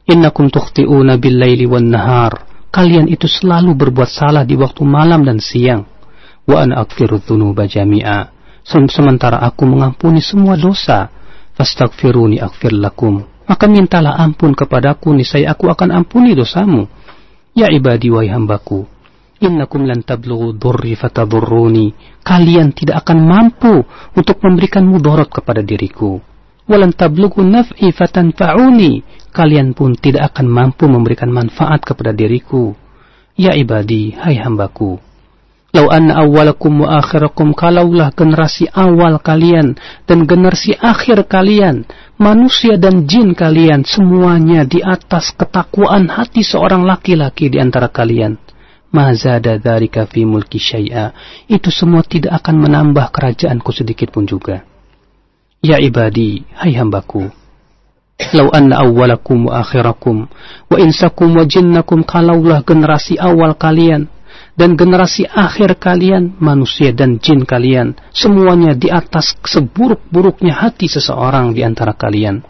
[0.09, 2.49] innakum tukhti'una bil laili wan nahar.
[2.73, 5.85] Kalian itu selalu berbuat salah di waktu malam dan siang.
[6.49, 11.09] Wa ana aghfiru dzunuba jami'a sementara aku mengampuni semua dosa.
[11.57, 13.25] Fastaghfiruni aghfir lakum.
[13.49, 16.85] Maka mintalah ampun kepadaku, niscaya aku akan ampuni dosamu.
[17.57, 18.85] Ya ibadi wahai hambaku,
[19.39, 21.95] innakum lan tablughu dhurri fatadurruni.
[22.23, 26.19] Kalian tidak akan mampu untuk memberikan mudorot kepada diriku.
[26.69, 29.01] Walan tablughu naf'i fatanfa'uni.
[29.33, 32.77] Kalian pun tidak akan mampu memberikan manfaat kepada diriku.
[33.39, 34.99] Ya ibadi, hai hambaku,
[35.69, 39.77] Lau anna awalakum wa akhirakum kalaulah generasi awal kalian
[40.09, 41.85] dan generasi akhir kalian,
[42.17, 48.48] manusia dan jin kalian semuanya di atas ketakwaan hati seorang laki-laki di antara kalian.
[48.89, 50.57] Mazada dzalika fi mulki.
[51.45, 54.65] Itu semua tidak akan menambah kerajaanku sedikit pun juga.
[55.61, 57.29] Ya ibadi, hai hambaku,
[58.35, 60.27] Lau anna awalakum wa akhirakum
[60.67, 64.11] wa insakum wa jinnakum kalaulah generasi awal kalian
[64.59, 71.63] dan generasi akhir kalian, manusia dan jin kalian, semuanya di atas seburuk-buruknya hati seseorang di
[71.63, 72.43] antara kalian.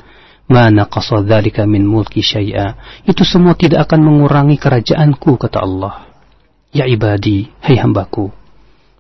[0.50, 2.74] Mana qasadhalika min mulki syai'a.
[3.06, 6.09] Itu semua tidak akan mengurangi kerajaanku, kata Allah.
[6.70, 8.30] Ya ibadi, hai hambaku.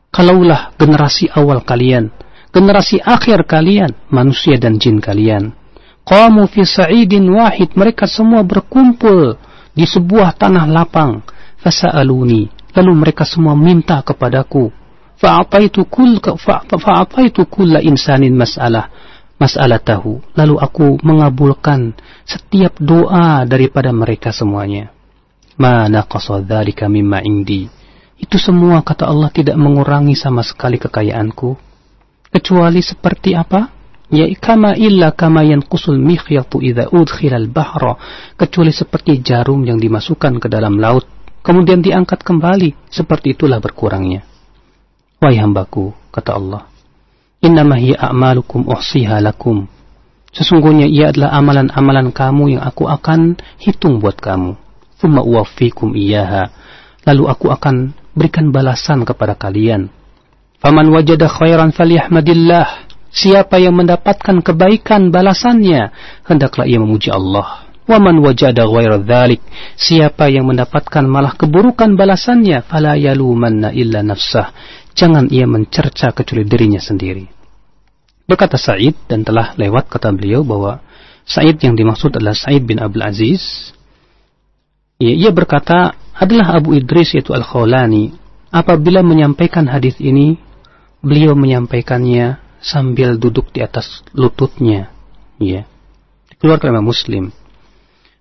[0.10, 2.10] Kalaulah generasi awal kalian,
[2.50, 5.54] generasi akhir kalian, manusia dan jin kalian.
[6.02, 9.38] Qamu fi sa'idin wahid, mereka semua berkumpul
[9.78, 11.22] di sebuah tanah lapang.
[11.60, 14.70] Fasa'aluni, Lalu mereka semua minta kepadaku.
[15.20, 18.88] Fa'ataitu kull fa'ataitu kulla insanin mas'alah
[19.42, 20.38] mas'alatahu.
[20.38, 24.94] Lalu aku mengabulkan setiap doa daripada mereka semuanya.
[26.08, 27.68] Qasadhalika mimma indi.
[28.16, 31.60] Itu semua kata Allah tidak mengurangi sama sekali kekayaanku.
[32.32, 33.68] Kecuali seperti apa?
[34.10, 38.00] Ya kama illa kama yanqusul mikhyatu idza udkhila al-bahra.
[38.40, 41.20] Kecuali seperti jarum yang dimasukkan ke dalam laut
[41.50, 44.22] kemudian diangkat kembali, seperti itulah berkurangnya.
[45.20, 46.64] Wahai hambaku, kata Allah,
[47.40, 49.68] Innama hiya a'malukum uhsiha lakum.
[50.30, 54.60] Sesungguhnya ia adalah amalan-amalan kamu yang aku akan hitung buat kamu.
[55.00, 56.52] Thumma uwaffikum iyaha.
[57.08, 59.88] Lalu aku akan berikan balasan kepada kalian.
[60.60, 62.92] Faman wajada khairan falyahmadillah.
[63.10, 65.90] Siapa yang mendapatkan kebaikan balasannya,
[66.30, 67.66] hendaklah ia memuji Allah.
[67.90, 69.42] Waman wajada ghaira dhalik.
[69.74, 74.54] Siapa yang mendapatkan malah keburukan balasannya, fala yalumanna illa nafsah.
[74.94, 77.26] Jangan ia mencerca kecuali dirinya sendiri.
[78.30, 80.86] Berkata Sa'id dan telah lewat kata beliau bahwa
[81.26, 83.74] Sa'id yang dimaksud adalah Sa'id bin Abdul Aziz.
[85.00, 88.12] Ya, ia berkata adalah Abu Idris yaitu Al-Khawlani.
[88.52, 90.36] Apabila menyampaikan hadis ini,
[91.00, 94.92] beliau menyampaikannya sambil duduk di atas lututnya.
[95.40, 95.64] Ya.
[96.44, 97.32] Keluar Imam Muslim.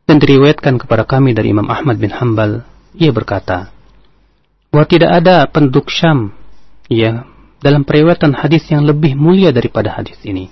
[0.07, 2.63] Dan diriwayatkan kepada kami dari Imam Ahmad bin Hambal,
[2.95, 3.75] ia berkata,
[4.71, 6.31] bahwa tidak ada penduduk Syam,
[6.87, 7.27] ya,
[7.59, 10.49] dalam periwayatan hadis yang lebih mulia daripada hadis ini.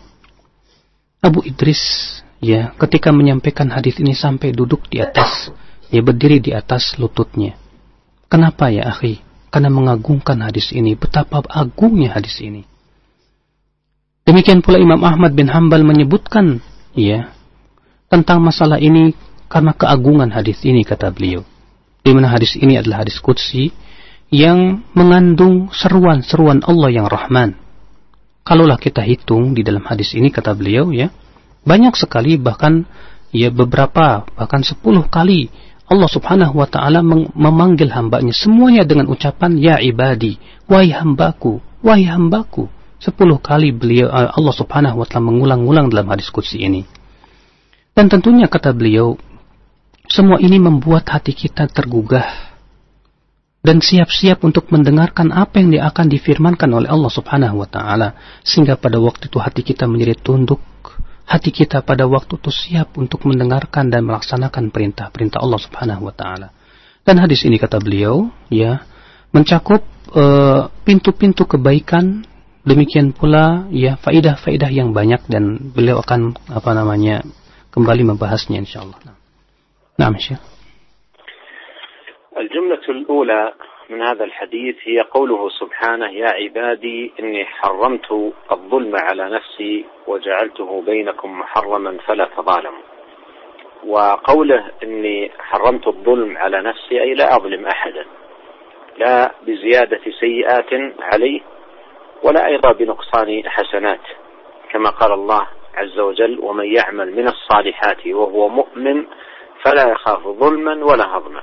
[1.22, 1.80] Abu Idris,
[2.42, 5.48] ya, ketika menyampaikan hadis ini sampai duduk di atas,
[5.90, 7.54] ya berdiri di atas lututnya.
[8.26, 9.22] Kenapa ya, akhi?
[9.50, 12.66] Karena mengagungkan hadis ini, betapa agungnya hadis ini.
[14.26, 16.58] Demikian pula Imam Ahmad bin Hambal menyebutkan,
[16.98, 17.30] ya,
[18.10, 19.14] tentang masalah ini
[19.46, 21.46] karena keagungan hadis ini kata beliau.
[22.02, 23.70] Di mana hadis ini adalah hadis qudsi
[24.30, 27.54] yang mengandung seruan-seruan Allah yang Rahman.
[28.46, 31.10] Kalaulah kita hitung di dalam hadis ini kata beliau ya,
[31.66, 32.86] banyak sekali bahkan
[33.34, 35.50] ya beberapa bahkan sepuluh kali
[35.86, 36.98] Allah subhanahu wa ta'ala
[37.34, 40.34] memanggil hambanya semuanya dengan ucapan ya ibadi,
[40.66, 42.66] wahai hambaku, wahai hambaku.
[42.98, 46.82] Sepuluh kali beliau Allah subhanahu wa ta'ala mengulang-ulang dalam hadis kudsi ini.
[47.94, 49.14] Dan tentunya kata beliau,
[50.10, 52.56] semua ini membuat hati kita tergugah
[53.66, 58.14] dan siap-siap untuk mendengarkan apa yang akan difirmankan oleh Allah Subhanahu wa taala
[58.46, 60.62] sehingga pada waktu itu hati kita menjadi tunduk
[61.25, 66.49] hati kita pada waktu itu siap untuk mendengarkan dan melaksanakan perintah-perintah Allah Subhanahu wa taala.
[67.01, 68.85] Dan hadis ini kata beliau, ya,
[69.33, 69.81] mencakup
[70.13, 72.21] eh, pintu-pintu uh, kebaikan,
[72.61, 77.25] demikian pula ya faidah-faidah yang banyak dan beliau akan apa namanya
[77.73, 78.99] kembali membahasnya insyaallah.
[79.97, 80.51] Nah, Syekh.
[82.31, 83.53] الجملة الأولى
[83.90, 91.38] من هذا الحديث هي قوله سبحانه يا عبادي إني حرمت الظلم على نفسي وجعلته بينكم
[91.38, 92.82] محرما فلا تظالموا.
[93.86, 98.04] وقوله إني حرمت الظلم على نفسي أي لا أظلم أحدا
[98.98, 101.40] لا بزيادة سيئات عليه
[102.22, 104.00] ولا أيضا بنقصان حسنات
[104.70, 109.06] كما قال الله عز وجل ومن يعمل من الصالحات وهو مؤمن
[109.64, 111.42] فلا يخاف ظلما ولا هضما.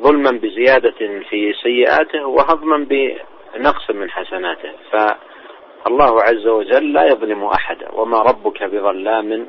[0.00, 4.72] ظلما بزيادة في سيئاته وهضما بنقص من حسناته.
[4.90, 7.92] فالله عز وجل لا يظلم أحدا.
[7.92, 9.46] وما ربك بظلام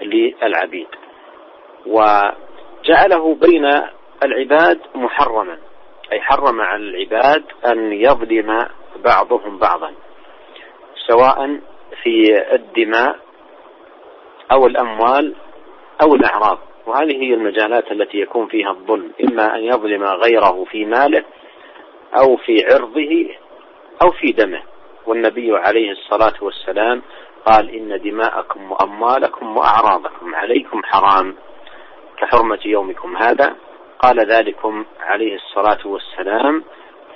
[0.00, 0.86] للعبيد.
[1.86, 3.70] وجعله بين
[4.24, 5.58] العباد محرما.
[6.12, 8.68] أي حرم على العباد أن يظلم
[9.04, 9.92] بعضهم بعضا.
[11.06, 11.60] سواء
[12.02, 13.16] في الدماء
[14.52, 15.34] أو الأموال
[16.02, 16.58] أو الأعراض.
[16.86, 21.24] وهذه هي المجالات التي يكون فيها الظلم إما أن يظلم غيره في ماله
[22.18, 23.28] أو في عرضه
[24.02, 24.62] أو في دمه.
[25.06, 27.02] والنبي عليه الصلاة والسلام
[27.46, 31.36] قال إن دماءكم وأموالكم وأعراضكم عليكم حرام
[32.16, 33.56] كحرمة يومكم هذا.
[33.98, 36.64] قال ذلكم عليه الصلاة والسلام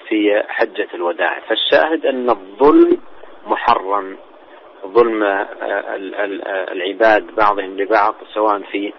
[0.08, 1.40] في حجة الوداع.
[1.40, 2.98] فالشاهد أن الظلم
[3.46, 4.16] محرم
[4.86, 5.46] ظلم
[6.72, 8.92] العباد بعضهم لبعض سواء في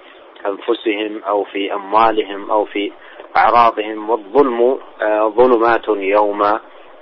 [0.46, 2.92] أنفسهم أو في أموالهم أو في
[3.38, 4.80] أعراضهم والظلم
[5.38, 6.42] ظلمات يوم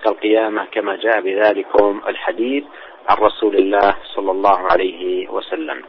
[0.05, 2.63] القيامة كما جاء بذلكم الحديث
[3.09, 5.81] عن رسول الله صلى الله عليه وسلم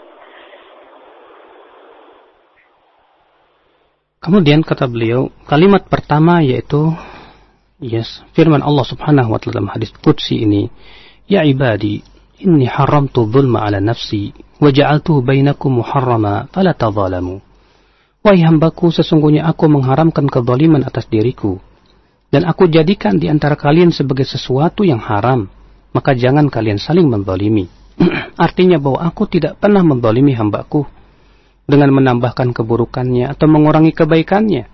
[4.19, 6.91] Kemudian kata beliau, kalimat pertama yaitu
[7.79, 10.67] yes, firman Allah Subhanahu wa taala dalam hadis qudsi ini,
[11.31, 12.03] ya ibadi,
[12.42, 17.38] inni haramtu dhulma ala nafsi ja'altuhu bainakum muharrama fala tadhalamu.
[18.22, 21.62] Wahai hambaku, sesungguhnya aku mengharamkan kezaliman atas diriku
[22.29, 25.48] dan aku jadikan di antara kalian sebagai sesuatu yang haram,
[25.96, 27.64] maka jangan kalian saling menzalimi.
[28.37, 30.85] Artinya bahwa aku tidak pernah menzalimi hambaku
[31.64, 34.64] dengan menambahkan keburukannya atau mengurangi kebaikannya.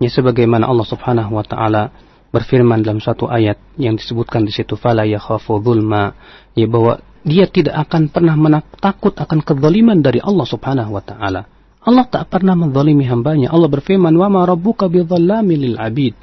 [0.00, 1.92] Ya sebagaimana Allah Subhanahu wa taala
[2.32, 6.16] berfirman dalam satu ayat yang disebutkan di situ fala yakhafu dzulma
[6.54, 8.34] ya bahwa dia tidak akan pernah
[8.80, 11.44] takut akan kezaliman dari Allah Subhanahu wa taala.
[11.80, 13.52] Allah tak pernah menzalimi hambanya.
[13.52, 16.16] Allah berfirman, "Wa ma rabbuka bidzallami lil 'abid."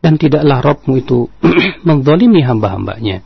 [0.00, 1.28] Dan tidaklah Rabbmu itu
[1.88, 3.20] menzalimi hamba-hambanya.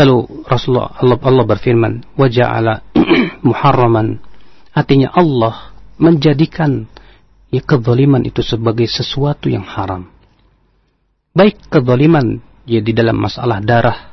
[0.00, 2.82] Lalu Rasulullah Allah, Allah berfirman, "Wa ja'ala
[3.46, 4.18] muharraman
[4.70, 6.86] Artinya Allah menjadikan
[7.50, 10.06] ya kezaliman itu sebagai sesuatu yang haram.
[11.34, 14.09] Baik kezaliman ya di dalam masalah darah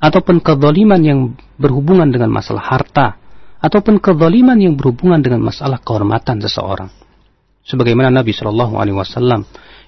[0.00, 3.20] ataupun kezaliman yang berhubungan dengan masalah harta
[3.60, 6.88] ataupun kezaliman yang berhubungan dengan masalah kehormatan seseorang.
[7.60, 9.44] Sebagaimana Nabi Shallallahu alaihi wasallam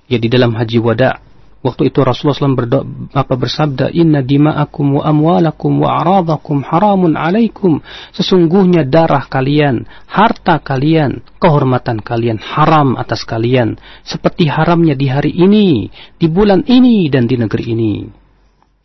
[0.07, 1.19] ya di dalam haji wada
[1.63, 2.83] Waktu itu Rasulullah SAW berdoa,
[3.15, 7.79] apa bersabda, Inna dima'akum wa amwalakum wa aradakum haramun alaikum.
[8.11, 13.79] Sesungguhnya darah kalian, harta kalian, kehormatan kalian haram atas kalian.
[14.03, 15.87] Seperti haramnya di hari ini,
[16.19, 18.22] di bulan ini, dan di negeri ini.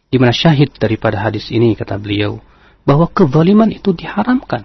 [0.08, 2.40] Di mana syahid daripada hadis ini, kata beliau,
[2.88, 4.64] bahwa kezaliman itu diharamkan.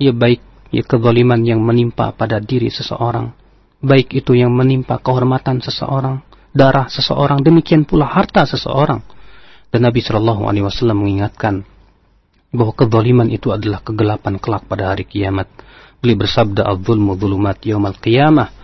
[0.00, 0.42] Ya baik,
[0.74, 3.30] ya kezaliman yang menimpa pada diri seseorang.
[3.78, 9.02] Baik itu yang menimpa kehormatan seseorang darah seseorang, demikian pula harta seseorang.
[9.68, 11.66] Dan Nabi Shallallahu Alaihi Wasallam mengingatkan
[12.54, 15.50] bahwa kezaliman itu adalah kegelapan kelak pada hari kiamat.
[15.98, 18.54] Beli bersabda, "Al-zulmu zulumat yaumal qiyamah."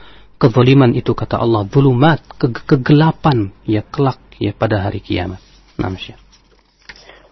[0.41, 5.43] Kezaliman itu kata Allah, zulumat, ke kegelapan ya kelak ya pada hari kiamat.
[5.81, 6.21] Naam Syekh.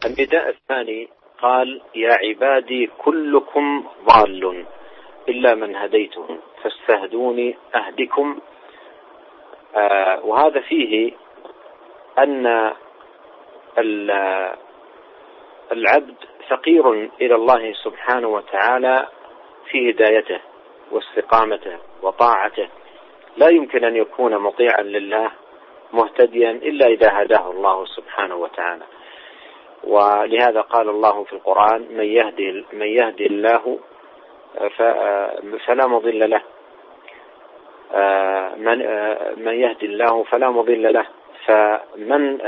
[0.07, 1.09] النداء الثاني
[1.43, 4.65] قال يا عبادي كلكم ضال
[5.29, 8.39] إلا من هديته فاستهدوني أهدكم
[9.77, 11.13] آه، وهذا فيه
[12.19, 12.73] أن
[15.73, 16.15] العبد
[16.49, 19.09] فقير إلى الله سبحانه وتعالى
[19.71, 20.41] في هدايته
[20.91, 22.69] واستقامته وطاعته
[23.37, 25.31] لا يمكن أن يكون مطيعا لله
[25.93, 28.85] مهتديا إلا إذا هداه الله سبحانه وتعالى.
[29.85, 33.79] ولهذا قال الله في القرآن من يهدي من يهدي الله
[35.67, 36.43] فلا مضل له.
[38.57, 38.79] من
[39.45, 41.07] من يهدي الله فلا مضل له.
[41.47, 42.39] فمن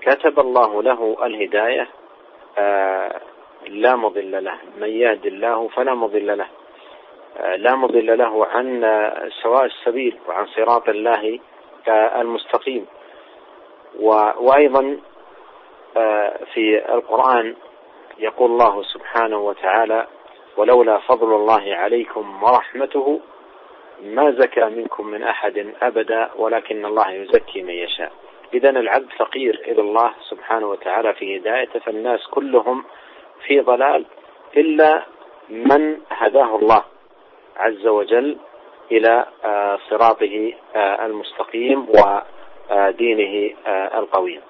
[0.00, 1.88] كتب الله له الهداية
[3.68, 4.58] لا مضل له.
[4.80, 6.46] من يهدي الله فلا مضل له.
[7.56, 8.80] لا مضل له عن
[9.42, 11.38] سواء السبيل وعن صراط الله
[11.88, 12.86] المستقيم
[14.40, 14.98] وأيضا
[16.54, 17.56] في القرآن
[18.18, 20.06] يقول الله سبحانه وتعالى
[20.56, 23.20] ولولا فضل الله عليكم ورحمته
[24.02, 28.12] ما زكى منكم من أحد أبدا ولكن الله يزكي من يشاء.
[28.54, 32.84] إذا العبد فقير إلى الله سبحانه وتعالى في هدايته فالناس كلهم
[33.46, 34.04] في ضلال
[34.56, 35.02] إلا
[35.48, 36.84] من هداه الله
[37.56, 38.38] عز وجل
[38.91, 39.13] إلى
[39.89, 40.35] صراطه
[41.05, 43.33] المستقيم ودينه
[43.99, 44.41] القويم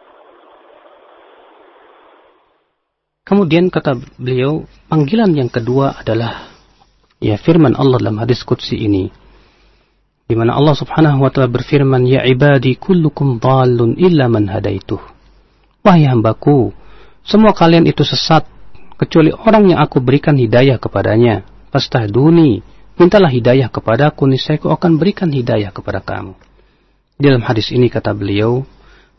[3.29, 6.49] Kemudian kata beliau, panggilan yang kedua adalah
[7.21, 9.13] ya firman Allah dalam hadis qudsi ini.
[10.25, 14.97] Di mana Allah Subhanahu wa taala berfirman, "Ya ibadi kullukum dhallun illa man hadaituh."
[15.85, 16.73] Wahai hambaku,
[17.21, 18.49] semua kalian itu sesat
[18.97, 21.45] kecuali orang yang aku berikan hidayah kepadanya.
[21.69, 22.65] Fastahduni,
[22.98, 26.34] mintalah hidayah kepadaku, niscaya aku akan berikan hidayah kepada kamu.
[27.14, 28.66] Dalam hadis ini kata beliau,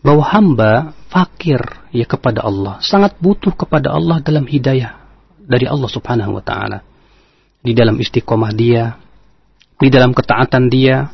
[0.05, 0.71] bahwa hamba
[1.09, 1.57] fakir
[1.89, 5.01] ya kepada Allah, sangat butuh kepada Allah dalam hidayah
[5.41, 6.85] dari Allah Subhanahu wa taala.
[7.65, 9.01] Di dalam istiqomah dia,
[9.81, 11.09] di dalam ketaatan dia,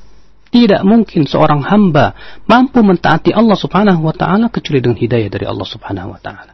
[0.52, 2.12] tidak mungkin seorang hamba
[2.44, 6.51] mampu mentaati Allah Subhanahu wa taala kecuali dengan hidayah dari Allah Subhanahu wa taala.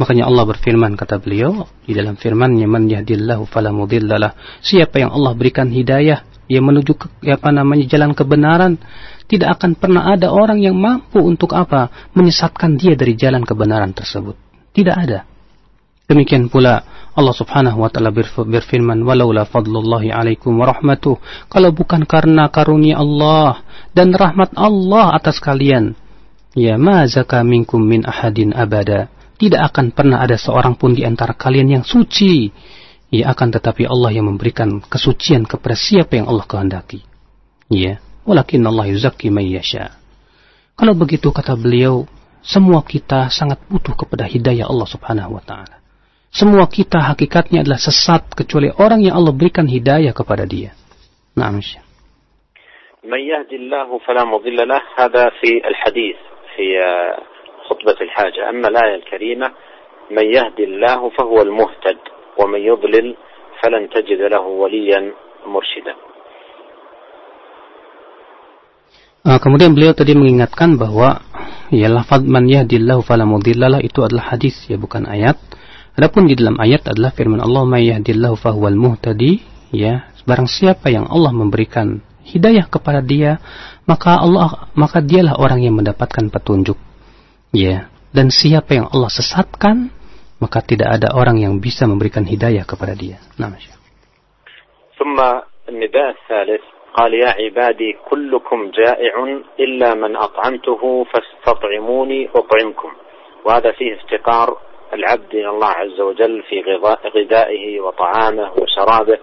[0.00, 4.32] Makanya Allah berfirman kata beliau di dalam firman-Nya man yahdillahu fala mudhillalah.
[4.64, 8.80] Siapa yang Allah berikan hidayah yang menuju ke apa namanya jalan kebenaran,
[9.28, 11.92] tidak akan pernah ada orang yang mampu untuk apa?
[12.16, 14.40] Menyesatkan dia dari jalan kebenaran tersebut.
[14.72, 15.28] Tidak ada.
[16.08, 16.80] Demikian pula
[17.12, 21.20] Allah Subhanahu wa taala berfirman, "Walaula fadlullahi alaikum wa rahmatuh."
[21.52, 23.60] Kalau bukan karena karunia Allah
[23.92, 25.92] dan rahmat Allah atas kalian,
[26.56, 31.35] ya ma zaka minkum min ahadin abada Tidak akan pernah ada seorang pun di antara
[31.35, 32.49] kalian yang suci.
[33.11, 37.03] Ya akan tetapi Allah yang memberikan kesucian kepada siapa yang Allah kehendaki.
[37.71, 37.99] Ya.
[38.25, 39.93] Walakin Allah yuzakki man yasha.
[40.75, 42.09] Kalau begitu kata beliau,
[42.41, 45.79] semua kita sangat butuh kepada hidayah Allah Subhanahu wa taala.
[46.33, 50.75] Semua kita hakikatnya adalah sesat kecuali orang yang Allah berikan hidayah kepada dia.
[51.37, 51.85] Nah, Syekh.
[53.05, 56.15] من يهدي الله فلا مضل له هذا في الحديث
[56.55, 56.65] في
[57.79, 59.47] خطبة الحاجة أما الآية الكريمة
[60.11, 61.99] من يهدي الله فهو المهتد
[62.37, 63.15] ومن يضلل
[63.61, 65.11] فلن تجد له وليا
[65.45, 65.95] مرشدا
[69.25, 71.17] Uh, kemudian beliau tadi mengingatkan bahwa
[71.73, 75.41] ya lafaz man yahdillahu fala mudhillalah itu adalah hadis ya bukan ayat.
[75.97, 79.41] Adapun di dalam ayat adalah firman Allah may yahdillahu fahuwal muhtadi
[79.73, 83.41] ya barang siapa yang Allah memberikan hidayah kepada dia
[83.89, 86.77] maka Allah maka dialah orang yang mendapatkan petunjuk.
[87.50, 89.90] Ya, dan siapa yang Allah sesatkan
[90.40, 93.20] maka tidak ada orang yang bisa memberikan hidayah kepada dia.
[93.36, 93.52] Nah,
[95.00, 95.16] ثم
[95.68, 96.60] النداء الثالث
[96.94, 99.14] قال يا عبادي كلكم جائع
[99.60, 102.92] إلا من أطعمته فاستطعموني أطعمكم
[103.44, 104.56] وهذا فيه افتقار
[104.92, 106.60] العبد إلى الله عز وجل في
[107.16, 109.18] غذائه وطعامه وشرابه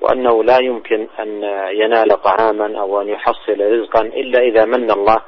[0.00, 1.42] وأنه لا يمكن أن
[1.72, 5.18] ينال طعاما أو أن يحصل رزقا إلا إذا من الله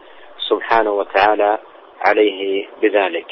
[0.48, 1.58] سبحانه وتعالى
[2.05, 2.39] عليه
[2.81, 3.29] بذلك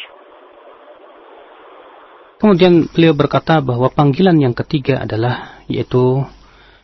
[2.43, 6.27] Kemudian beliau berkata bahwa panggilan yang ketiga adalah yaitu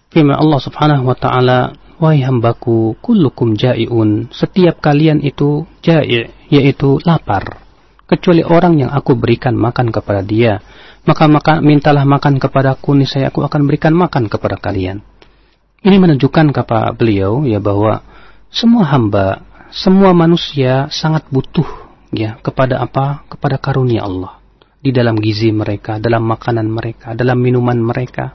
[0.08, 7.60] firman Allah Subhanahu wa taala, "Wahai hambaku, kullukum ja'iun." Setiap kalian itu ja'i, yaitu lapar.
[8.08, 10.64] Kecuali orang yang aku berikan makan kepada dia,
[11.04, 15.04] maka maka mintalah makan kepadaku, niscaya aku akan berikan makan kepada kalian.
[15.80, 18.00] Ini menunjukkan kata beliau ya bahwa
[18.47, 19.43] semua hamba,
[19.74, 21.68] semua manusia sangat butuh
[22.10, 23.26] ya kepada apa?
[23.30, 24.39] Kepada karunia Allah
[24.80, 28.34] di dalam gizi mereka, dalam makanan mereka, dalam minuman mereka.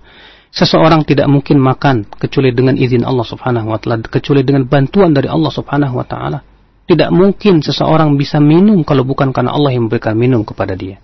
[0.55, 5.27] Seseorang tidak mungkin makan kecuali dengan izin Allah Subhanahu wa taala, kecuali dengan bantuan dari
[5.27, 6.39] Allah Subhanahu wa taala.
[6.85, 11.03] Tidak mungkin seseorang bisa minum kalau bukan karena Allah yang memberikan minum kepada dia.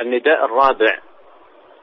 [0.00, 0.92] النداء الرابع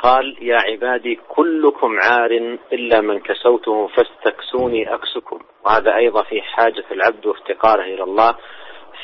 [0.02, 5.38] قال يا عبادي كلكم عار إلا من كسوته فاستكسوني أكسكم.
[5.66, 8.34] وهذا أيضا في حاجة العبد وافتقاره إلى الله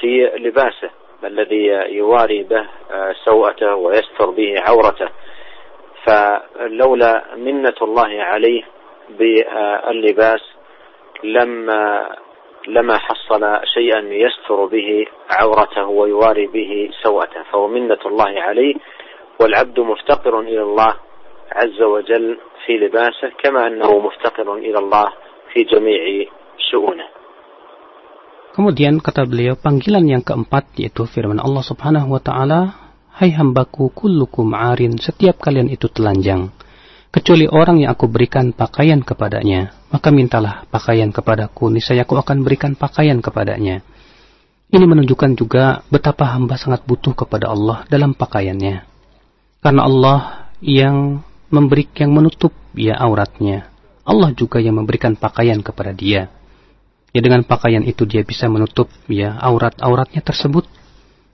[0.00, 0.90] في لباسه
[1.24, 2.66] الذي يواري به
[3.24, 5.08] سوءته ويستر به عورته.
[6.04, 8.62] فلولا منة الله عليه
[9.10, 10.40] باللباس
[11.24, 12.16] لما
[12.68, 17.42] لما حصل شيئا يستر به عورته ويواري به سوءته.
[17.42, 18.74] فهو منة الله عليه
[19.39, 20.93] والعبد مفتقر إلى الله
[21.51, 25.07] عز وجل في لباسه كما أنه مفتقر إلى الله
[25.53, 26.01] في جميع
[26.71, 27.07] شؤونه
[28.53, 34.53] Kemudian kata beliau panggilan yang keempat yaitu firman Allah Subhanahu wa taala, "Hai hambaku kullukum
[34.53, 36.53] arin, setiap kalian itu telanjang,
[37.09, 42.77] kecuali orang yang aku berikan pakaian kepadanya, maka mintalah pakaian kepadaku, niscaya aku akan berikan
[42.77, 43.81] pakaian kepadanya."
[44.69, 48.85] Ini menunjukkan juga betapa hamba sangat butuh kepada Allah dalam pakaiannya.
[49.58, 50.18] Karena Allah
[50.62, 53.70] yang memberi yang menutup ya auratnya.
[54.08, 56.32] Allah juga yang memberikan pakaian kepada dia.
[57.12, 60.68] Ya dengan pakaian itu dia bisa menutup ya aurat-auratnya tersebut.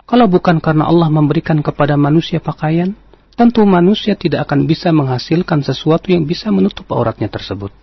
[0.04, 2.92] Kalau bukan karena Allah memberikan kepada manusia pakaian,
[3.34, 7.74] tentu manusia tidak akan bisa menghasilkan sesuatu yang bisa menutup auratnya tersebut.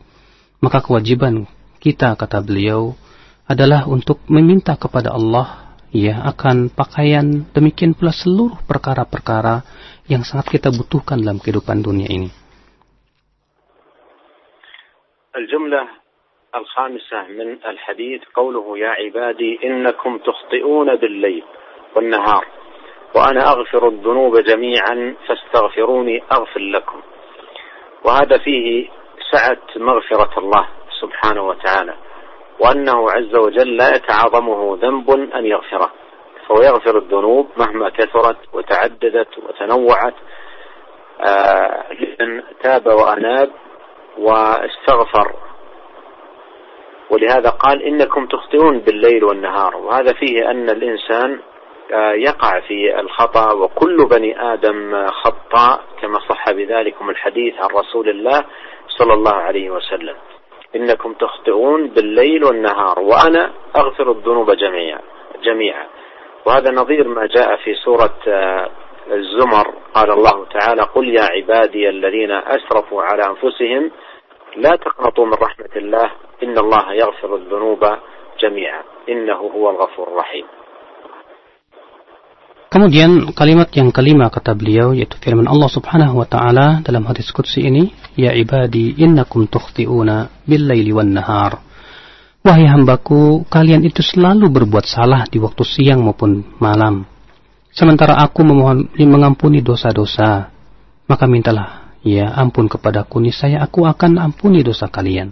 [0.61, 1.49] Maka kewajiban
[1.81, 2.93] kita kata beliau
[3.49, 9.65] adalah untuk meminta kepada Allah ya akan pakaian demikian pula seluruh perkara-perkara
[10.11, 12.27] yang sangat kita butuhkan dalam kehidupan dunia ini.
[15.31, 15.87] الجملة
[16.55, 21.43] الخامسة من الحديث قوله يا عبادي إنكم تخطئون بالليل
[21.95, 22.45] والنهار
[23.15, 26.99] وأنا أغفر الذنوب جميعا فاستغفروني أغفر لكم
[28.05, 28.89] وهذا فيه
[29.31, 30.67] سعة مغفرة الله
[31.01, 31.95] سبحانه وتعالى
[32.59, 36.00] وأنه عز وجل لا يتعاظمه ذنب أن يغفره
[36.51, 40.13] فهو يغفر الذنوب مهما كثرت وتعددت وتنوعت.
[41.21, 43.49] آه لمن تاب وأناب
[44.17, 45.33] واستغفر.
[47.09, 49.75] ولهذا قال إنكم تخطئون بالليل والنهار.
[49.75, 51.39] وهذا فيه أن الإنسان
[52.13, 58.45] يقع في الخطأ وكل بني آدم خطاء كما صح بذلكم الحديث عن رسول الله
[58.87, 60.15] صلى الله عليه وسلم.
[60.75, 65.01] إنكم تخطئون بالليل والنهار وأنا أغفر الذنوب جميعا
[65.43, 65.87] جميعا.
[66.45, 68.19] وهذا نظير ما جاء في سورة
[69.11, 73.91] الزمر قال الله تعالى قل يا عبادي الذين أسرفوا على أنفسهم
[74.57, 76.11] لا تقنطوا من رحمة الله
[76.43, 77.83] إن الله يغفر الذنوب
[78.39, 80.45] جميعا إنه هو الغفور الرحيم
[82.71, 87.67] Kemudian kalimat yang kelima kata beliau yaitu firman Allah Subhanahu wa taala dalam hadis qudsi
[87.67, 91.59] ini, "Ya ibadi, innakum tukhti'una bil-laili wan-nahar."
[92.41, 97.05] Wahai hambaku, kalian itu selalu berbuat salah di waktu siang maupun malam.
[97.69, 100.49] Sementara aku memohon mengampuni dosa-dosa,
[101.05, 105.29] maka mintalah ya ampun kepadaku, niscaya aku akan ampuni dosa kalian.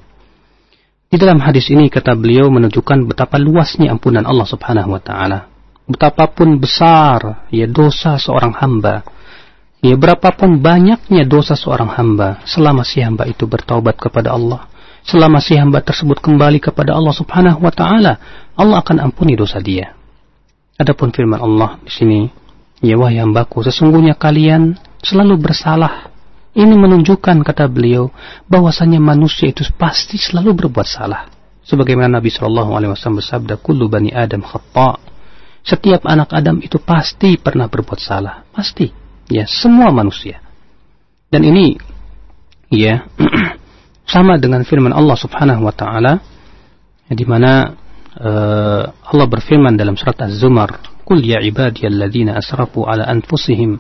[1.10, 5.50] Di dalam hadis ini kata beliau menunjukkan betapa luasnya ampunan Allah Subhanahu wa taala
[5.90, 9.02] betapapun besar ya dosa seorang hamba,
[9.82, 14.69] ya berapapun banyaknya dosa seorang hamba, selama si hamba itu bertaubat kepada Allah,
[15.04, 18.14] selama si hamba tersebut kembali kepada Allah Subhanahu wa taala,
[18.56, 19.96] Allah akan ampuni dosa dia.
[20.80, 22.20] Adapun firman Allah di sini,
[22.80, 26.12] ya wahai hambaku, sesungguhnya kalian selalu bersalah.
[26.56, 28.10] Ini menunjukkan kata beliau
[28.50, 31.30] bahwasanya manusia itu pasti selalu berbuat salah.
[31.64, 34.98] Sebagaimana Nabi Shallallahu Alaihi Wasallam bersabda, "Kullu bani Adam khata."
[35.62, 38.90] Setiap anak Adam itu pasti pernah berbuat salah, pasti.
[39.30, 40.42] Ya, semua manusia.
[41.30, 41.78] Dan ini
[42.74, 43.06] ya
[44.10, 46.18] sama dengan firman Allah Subhanahu wa taala
[47.10, 47.78] di mana
[48.18, 53.78] uh, Allah berfirman dalam surat Az-Zumar, "Qul ya ibadiyalladzina asrafu ala anfusihim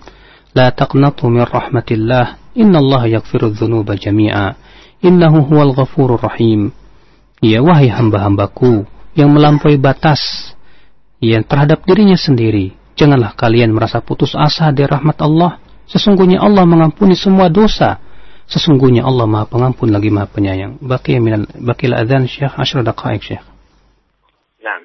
[0.53, 4.53] la taqnatu min rahmatillah, innallaha yaghfiru dzunuba jami'a,
[5.01, 6.73] innahu huwal ghafurur rahim."
[7.39, 8.83] Ya wahai hamba-hambaku
[9.15, 10.51] yang melampaui batas
[11.23, 12.75] ya terhadap dirinya sendiri.
[12.99, 15.55] Janganlah kalian merasa putus asa dari rahmat Allah.
[15.87, 17.95] Sesungguhnya Allah mengampuni semua dosa.
[18.49, 20.81] Sesungguhnya Allah Maha Pengampun lagi Maha Penyayang.
[20.81, 23.45] Baqi min baqi al-adhan Syekh 10 دقائق Syekh.
[24.65, 24.83] نعم.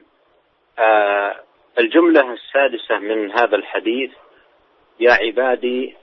[0.79, 1.33] آه
[1.79, 4.11] الجملة السادسة من هذا الحديث
[5.01, 5.95] يا عبادي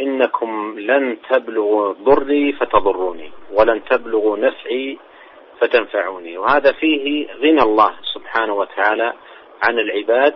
[0.00, 4.98] إنكم لن تبلغوا ضري فتضروني ولن تبلغوا نفعي
[5.60, 9.12] فتنفعوني وهذا فيه غنى الله سبحانه وتعالى
[9.62, 10.34] عن العباد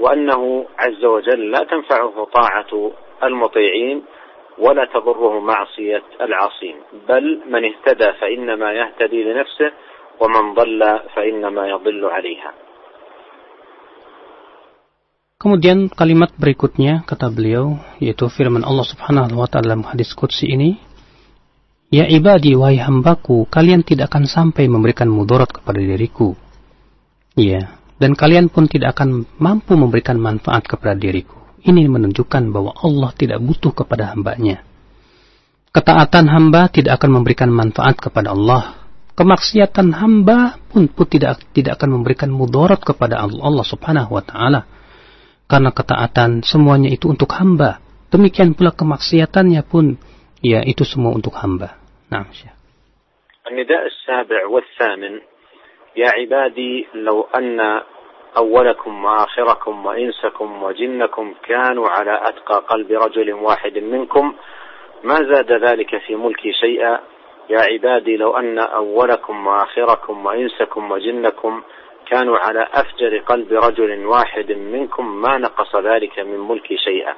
[0.00, 2.92] وأنه عز وجل لا تنفعه طاعة
[3.22, 4.02] المطيعين
[4.57, 6.75] ولا تضره معصية العاصين
[7.09, 9.69] بل من اهتدى فإنما يهتدي لنفسه
[10.21, 10.81] ومن ضل
[11.15, 12.51] فإنما يضل عليها
[15.43, 20.79] Kemudian kalimat berikutnya kata beliau yaitu firman Allah Subhanahu wa taala dalam hadis qudsi ini
[21.93, 26.33] Ya ibadi wahai hambaku, kalian tidak akan sampai memberikan mudarat kepada diriku.
[27.37, 31.37] Ya, dan kalian pun tidak akan mampu memberikan manfaat kepada diriku.
[31.63, 34.61] Ini menunjukkan bahwa Allah tidak butuh kepada hambanya.
[35.73, 38.83] Ketaatan hamba tidak akan memberikan manfaat kepada Allah.
[39.13, 44.65] Kemaksiatan hamba pun, pun tidak tidak akan memberikan mudarat kepada Allah, Allah Subhanahu wa taala.
[45.47, 47.83] Karena ketaatan semuanya itu untuk hamba
[48.13, 49.97] Demikian pula kemaksiatannya pun
[50.37, 51.81] ya itu semua untuk hamba.
[52.13, 52.53] Nah, Syekh.
[53.43, 55.13] النداء السابع والثامن
[55.99, 57.59] يا عبادي لو أن
[58.36, 64.34] أولكم وآخركم وإنسكم وجنكم كانوا على أتقى قلب رجل واحد منكم.
[65.04, 67.00] ما زاد ذلك في ملكي شيئا.
[67.50, 71.62] يا عبادي لو أن أولكم وآخركم وإنسكم وجنكم
[72.06, 77.14] كانوا على أفجر قلب رجل واحد منكم ما نقص ذلك من ملكي شيئا.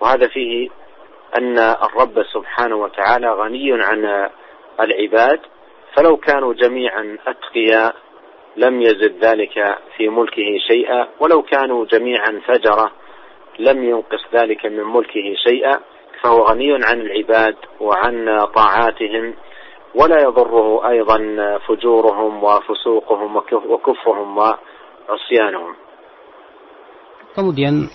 [0.00, 0.68] وهذا فيه
[1.38, 4.30] أن الرب سبحانه وتعالى غني عن
[4.80, 5.40] العباد.
[5.96, 7.96] فلو كانوا جميعا أتقياء
[8.56, 9.54] لم يزد ذلك
[9.96, 12.92] في ملكه شيئا ولو كانوا جميعا فجرة
[13.58, 15.80] لم ينقص ذلك من ملكه شيئا
[16.22, 19.34] فهو غني عن العباد وعن طاعاتهم
[19.94, 21.18] ولا يضره أيضا
[21.68, 23.36] فجورهم وفسوقهم
[23.70, 25.72] وكفرهم وعصيانهم
[27.32, 27.88] Kemudian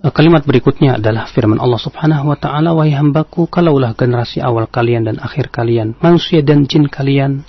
[0.00, 5.20] kalimat berikutnya adalah firman Allah Subhanahu wa taala wahai hambaku kalaulah generasi awal kalian dan
[5.20, 7.44] akhir kalian manusia dan jin kalian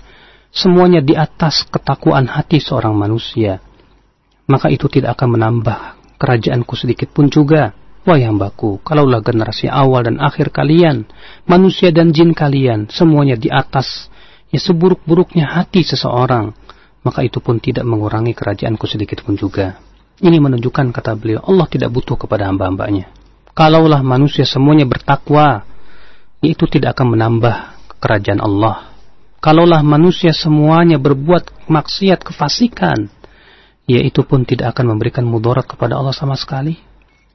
[0.51, 3.63] semuanya di atas ketakuan hati seorang manusia,
[4.51, 5.79] maka itu tidak akan menambah
[6.19, 7.73] kerajaanku sedikit pun juga.
[8.01, 11.05] Wahai hambaku, kalaulah generasi awal dan akhir kalian,
[11.45, 14.09] manusia dan jin kalian, semuanya di atas,
[14.49, 16.49] ya seburuk-buruknya hati seseorang,
[17.05, 19.77] maka itu pun tidak mengurangi kerajaanku sedikit pun juga.
[20.17, 23.13] Ini menunjukkan kata beliau, Allah tidak butuh kepada hamba-hambanya.
[23.53, 25.61] Kalaulah manusia semuanya bertakwa,
[26.41, 27.55] itu tidak akan menambah
[28.01, 28.90] kerajaan Allah
[29.40, 33.10] kalaulah manusia semuanya berbuat maksiat kefasikan,
[33.86, 36.78] ya itu pun tidak akan memberikan mudarat kepada Allah sama sekali.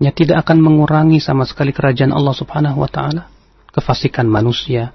[0.02, 3.30] Ya tidak akan mengurangi sama sekali kerajaan Allah Subhanahu wa taala.
[3.70, 4.91] Kefasikan manusia,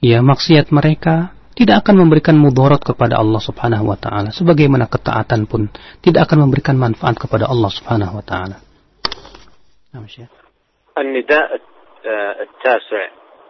[0.00, 5.68] ya maksiat mereka tidak akan memberikan mudarat kepada Allah Subhanahu wa taala sebagaimana ketaatan pun
[6.00, 8.56] tidak akan memberikan manfaat kepada Allah Subhanahu wa taala.
[10.98, 11.48] النداء
[12.40, 13.02] التاسع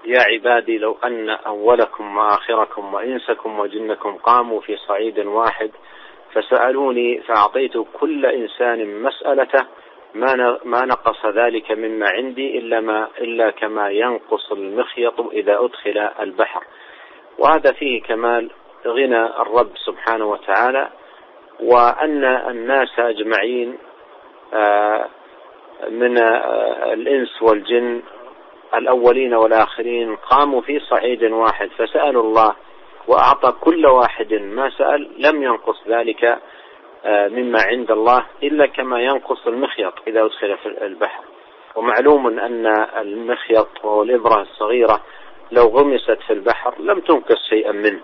[0.06, 5.72] يا عبادي لو أن أولكم وآخركم وإنسكم وجنكم قاموا في صعيد واحد
[6.34, 9.66] فسألوني فأعطيت كل إنسان مسألته
[10.14, 16.64] ما ما نقص ذلك مما عندي إلا ما إلا كما ينقص المخيط إذا أدخل البحر.
[17.38, 18.52] وهذا فيه كمال
[18.88, 20.90] غنى الرب سبحانه وتعالى
[21.60, 23.78] وأن الناس أجمعين
[24.54, 25.06] آه،
[25.90, 28.02] من آه، الإنس والجن
[28.74, 32.56] الأولين والآخرين قاموا في صعيد واحد فسألوا الله
[33.08, 36.40] وأعطى كل واحد ما سأل لم ينقص ذلك
[37.06, 41.24] آه، مما عند الله إلا كما ينقص المخيط إذا أدخل في البحر.
[41.76, 42.68] ومعلوم أن
[42.98, 45.02] المخيط وهو الإبرة الصغيرة
[45.52, 48.02] لو غمست في البحر لم تنقص شيئا منه.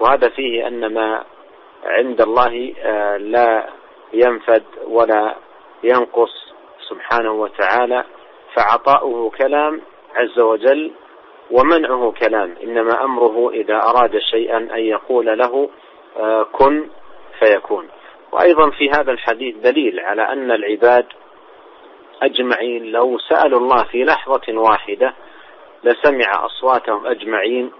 [0.00, 1.24] وهذا فيه أن ما
[1.84, 3.68] عند الله آه، لا
[4.12, 5.34] ينفد ولا
[5.82, 6.52] ينقص
[6.88, 8.04] سبحانه وتعالى.
[8.54, 9.80] فعطاؤه كلام
[10.14, 10.92] عز وجل
[11.50, 12.54] ومنعه كلام.
[12.62, 15.68] إنما أمره إذا أراد شيئا أن يقول له
[16.16, 16.88] آه، كن
[17.38, 17.88] فيكون.
[18.32, 21.06] وأيضا في هذا الحديث دليل على أن العباد
[22.22, 25.14] أجمعين لو سألوا الله في لحظة واحدة
[25.84, 27.70] لسمع أصواتهم أجمعين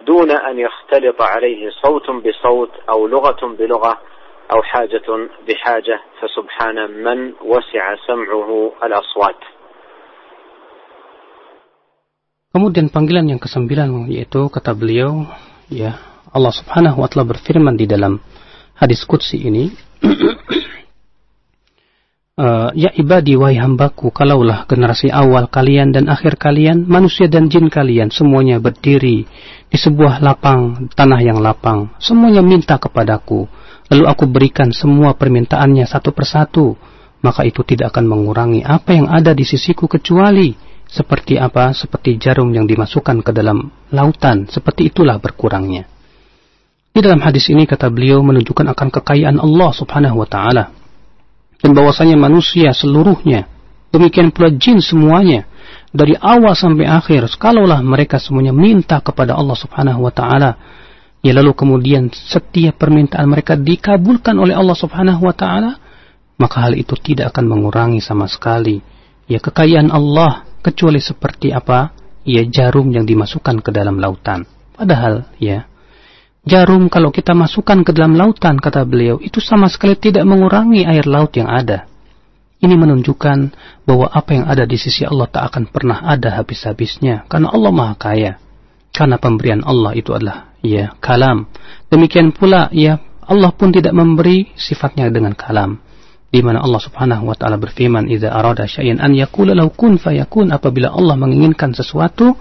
[0.00, 3.98] دون أن يختلط عليه صوت بصوت أو لغة بلغة
[4.54, 9.36] أو حاجة بحاجة فسبحان من وسع سمعه الأصوات.
[12.52, 15.24] Kemudian panggilan yang kesembilan yaitu kata beliau,
[15.72, 15.96] ya
[16.28, 18.20] Allah Subhanahu wa taala berfirman di dalam
[18.76, 19.72] hadis qudsi ini,
[22.36, 27.72] uh, ya ibadi wahai hambaku, kalaulah generasi awal kalian dan akhir kalian, manusia dan jin
[27.72, 29.24] kalian semuanya berdiri
[29.72, 33.48] di sebuah lapang tanah yang lapang, semuanya minta kepadaku,
[33.88, 36.76] lalu aku berikan semua permintaannya satu persatu,
[37.24, 41.72] maka itu tidak akan mengurangi apa yang ada di sisiku kecuali seperti apa?
[41.72, 44.44] Seperti jarum yang dimasukkan ke dalam lautan.
[44.44, 45.88] Seperti itulah berkurangnya.
[46.92, 50.68] Di dalam hadis ini kata beliau menunjukkan akan kekayaan Allah subhanahu wa ta'ala.
[51.64, 53.48] Dan bahwasanya manusia seluruhnya.
[53.88, 55.48] Demikian pula jin semuanya.
[55.88, 57.24] Dari awal sampai akhir.
[57.40, 60.60] Kalaulah mereka semuanya minta kepada Allah subhanahu wa ta'ala.
[61.24, 65.80] Ya lalu kemudian setiap permintaan mereka dikabulkan oleh Allah subhanahu wa ta'ala.
[66.36, 68.84] Maka hal itu tidak akan mengurangi sama sekali.
[69.24, 71.90] Ya kekayaan Allah kecuali seperti apa
[72.22, 74.46] ya jarum yang dimasukkan ke dalam lautan.
[74.78, 75.66] Padahal ya
[76.46, 81.04] jarum kalau kita masukkan ke dalam lautan kata beliau itu sama sekali tidak mengurangi air
[81.04, 81.90] laut yang ada.
[82.62, 83.38] Ini menunjukkan
[83.82, 87.94] bahwa apa yang ada di sisi Allah tak akan pernah ada habis-habisnya karena Allah Maha
[87.98, 88.32] Kaya.
[88.92, 91.50] Karena pemberian Allah itu adalah ya kalam.
[91.90, 95.82] Demikian pula ya Allah pun tidak memberi sifatnya dengan kalam.
[96.32, 100.48] Di mana Allah Subhanahu wa taala berfirman idza arada syai'an an yaqula lahu kun fayakun
[100.48, 102.32] apabila Allah menginginkan sesuatu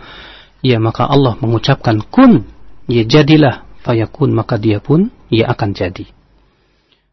[0.63, 2.47] ya maka Allah mengucapkan kun
[2.87, 3.67] ya jadilah.
[3.81, 6.05] Fayakun maka dia pun ya akan jadi.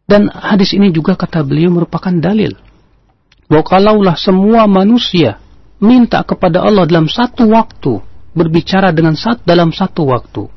[0.04, 2.52] Dan hadis ini juga kata beliau merupakan dalil
[3.48, 5.40] bahwa kalaulah semua manusia
[5.80, 8.04] minta kepada Allah dalam satu waktu
[8.36, 10.52] berbicara dengan satu dalam satu waktu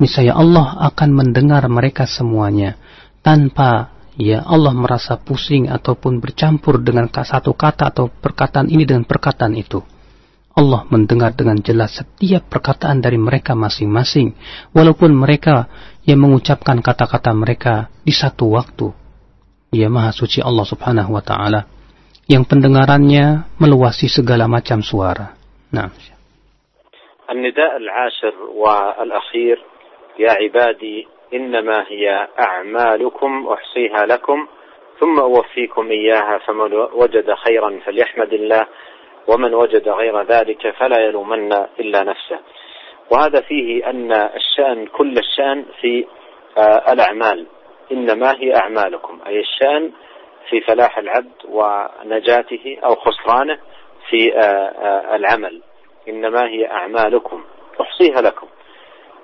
[0.00, 2.80] niscaya Allah akan mendengar mereka semuanya
[3.20, 9.55] tanpa ya Allah merasa pusing ataupun bercampur dengan satu kata atau perkataan ini dengan perkataan
[9.55, 9.83] itu.
[10.55, 14.31] Allah mendengar dengan jelas setiap perkataan dari mereka masing-masing,
[14.71, 15.67] walaupun mereka
[16.07, 18.87] yang mengucapkan kata-kata mereka di satu waktu.
[19.75, 21.67] Ya Maha Suci Allah Subhanahu wa Ta'ala,
[22.31, 25.35] yang pendengarannya meluasi segala macam suara.
[25.75, 25.91] Nah.
[27.25, 29.57] النداء العاشر والأخير
[30.19, 34.46] يا عبادي إنما هي أعمالكم أحصيها لكم
[35.00, 38.66] ثم أوفيكم إياها فمن وجد خيرا فليحمد الله
[39.28, 42.38] ومن وجد غير ذلك فلا يلومن إلا نفسه.
[43.10, 46.06] وهذا فيه أن الشأن كل الشأن في
[46.58, 47.46] آه، الأعمال.
[47.92, 49.92] إنما هي أعمالكم أي الشأن
[50.50, 53.58] في فلاح العبد ونجاته أو خسرانه
[54.10, 55.62] في آه، آه، العمل.
[56.08, 57.44] إنما هي أعمالكم
[57.80, 58.46] أحصيها لكم.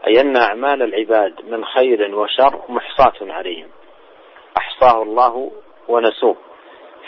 [0.07, 3.69] أي أن أعمال العباد من خير وشر محصاة عليهم؟
[4.57, 5.53] أحصاه الله
[5.89, 6.37] ونسوه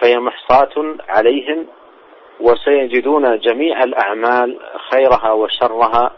[0.01, 1.67] فهي محصاة عليهم
[2.41, 6.13] وسيجدون جميع الأعمال خيرها وشرها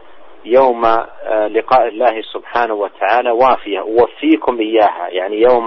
[0.44, 3.80] يوم آه، لقاء الله سبحانه وتعالى وافية.
[3.80, 5.66] وفيكم إياها يعني يوم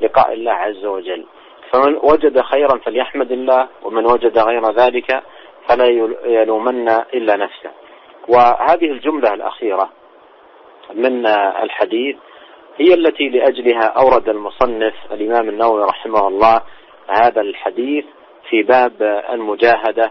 [0.00, 1.26] لقاء الله عز وجل.
[1.72, 5.22] فمن وجد خيرا فليحمد الله ومن وجد غير ذلك
[5.68, 5.86] فلا
[6.24, 7.70] يلومن إلا نفسه.
[8.28, 9.90] وهذه الجملة الأخيرة.
[10.96, 11.26] من
[11.62, 12.16] الحديث
[12.78, 16.62] هي التي لأجلها أورد المصنف الإمام النووي رحمه الله
[17.08, 18.04] هذا الحديث
[18.50, 20.10] في باب المجاهدة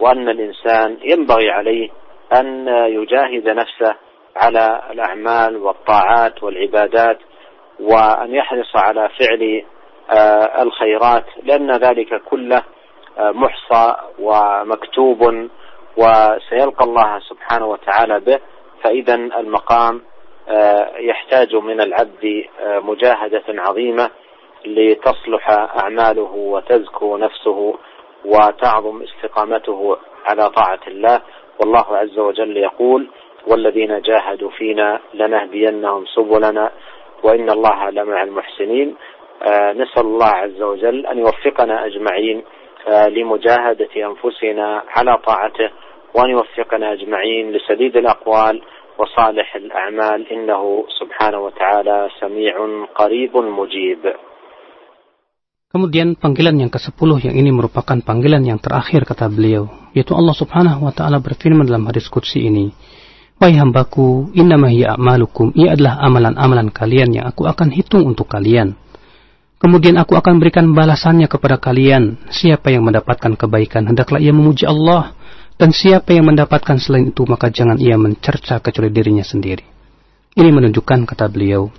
[0.00, 1.90] وأن الإنسان ينبغي عليه
[2.32, 3.96] أن يجاهد نفسه
[4.36, 7.18] على الأعمال والطاعات والعبادات
[7.80, 9.64] وأن يحرص على فعل
[10.10, 12.62] آه، الخيرات لأن ذلك كله
[13.18, 15.48] آه، محصى ومكتوب
[15.96, 18.38] وسيلقى الله سبحانه وتعالى به
[18.82, 20.02] فإذا المقام
[20.98, 24.10] يحتاج من العبد آه، مجاهدة عظيمة
[24.66, 27.74] لتصلح أعماله وتزكو نفسه
[28.24, 31.20] وتعظم استقامته على طاعة الله.
[31.60, 33.06] والله عز وجل يقول
[33.46, 36.70] والذين جاهدوا فينا لنهدينهم سبلنا
[37.22, 38.96] وإن الله لمع المحسنين.
[39.42, 42.44] آه، نسأل الله عز وجل أن يوفقنا أجمعين
[43.08, 45.70] لمجاهدة أنفسنا على طاعته
[46.14, 48.62] وأن يوفقنا أجمعين لسديد الأقوال
[49.01, 50.61] وصالح الأعمال إنه
[50.99, 52.55] سبحانه وتعالى سميع
[52.95, 54.03] قريب مجيب
[55.71, 60.83] Kemudian panggilan yang ke-10 yang ini merupakan panggilan yang terakhir kata beliau, yaitu Allah Subhanahu
[60.83, 62.75] wa taala berfirman dalam hadis qudsi ini,
[63.39, 68.75] "Wahai hambaku, innama hiya a'malukum, ia adalah amalan-amalan kalian yang aku akan hitung untuk kalian.
[69.63, 72.19] Kemudian aku akan berikan balasannya kepada kalian.
[72.27, 75.14] Siapa yang mendapatkan kebaikan hendaklah ia memuji Allah,
[75.56, 79.64] dan siapa yang mendapatkan selain itu maka jangan ia mencerca kecuali dirinya sendiri.
[80.36, 81.72] Ini menunjukkan kata beliau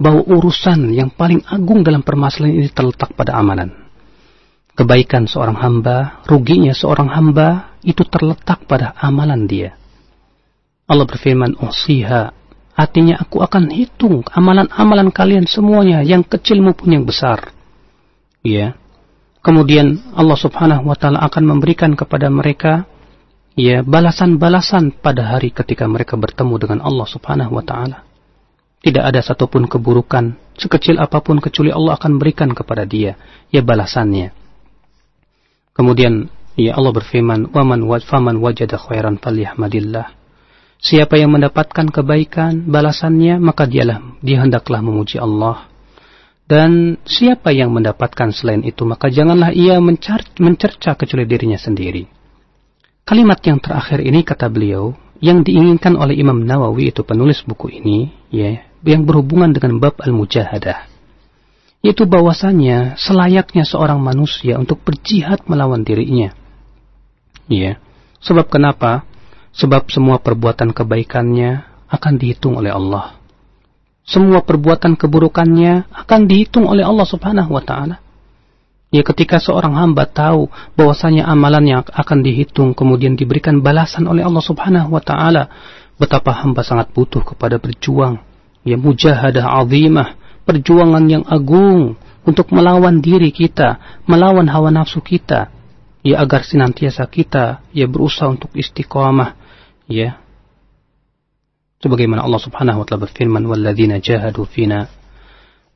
[0.00, 3.70] bahwa urusan yang paling agung dalam permasalahan ini terletak pada amanan.
[4.74, 9.78] Kebaikan seorang hamba, ruginya seorang hamba itu terletak pada amalan dia.
[10.90, 12.34] Allah berfirman, "Usiha,"
[12.74, 17.54] artinya aku akan hitung amalan-amalan kalian semuanya, yang kecil maupun yang besar.
[18.42, 18.74] Ya.
[19.44, 22.88] Kemudian Allah Subhanahu wa taala akan memberikan kepada mereka
[23.54, 28.02] ya balasan-balasan pada hari ketika mereka bertemu dengan Allah Subhanahu wa taala.
[28.84, 33.16] Tidak ada satupun keburukan sekecil apa pun kecuali Allah akan berikan kepada dia
[33.48, 34.36] ya balasannya.
[35.72, 40.12] Kemudian ya Allah berfirman, "Waman faman wajada khairan falyahmadillah."
[40.84, 45.64] Siapa yang mendapatkan kebaikan balasannya maka dialah dia hendaklah memuji Allah.
[46.44, 52.13] Dan siapa yang mendapatkan selain itu maka janganlah ia mencerca kecuali dirinya sendiri.
[53.04, 58.08] Kalimat yang terakhir ini kata beliau, yang diinginkan oleh Imam Nawawi itu penulis buku ini,
[58.32, 60.88] ya, yang berhubungan dengan bab al-mujahadah.
[61.84, 66.32] Yaitu bahwasanya selayaknya seorang manusia untuk berjihad melawan dirinya.
[67.44, 67.76] Ya.
[68.24, 69.04] Sebab kenapa?
[69.52, 73.20] Sebab semua perbuatan kebaikannya akan dihitung oleh Allah.
[74.04, 78.03] Semua perbuatan keburukannya akan dihitung oleh Allah Subhanahu wa taala.
[78.94, 80.46] Ya ketika seorang hamba tahu
[80.78, 85.50] bahwasanya amalan yang akan dihitung kemudian diberikan balasan oleh Allah Subhanahu wa taala,
[85.98, 88.22] betapa hamba sangat butuh kepada berjuang.
[88.62, 90.14] Ya mujahadah azimah,
[90.46, 95.50] perjuangan yang agung untuk melawan diri kita, melawan hawa nafsu kita,
[96.06, 99.34] ya agar senantiasa kita ya berusaha untuk istiqamah,
[99.90, 100.22] ya.
[101.82, 104.86] Sebagaimana Allah Subhanahu wa taala berfirman, "Walladzina jahadu fina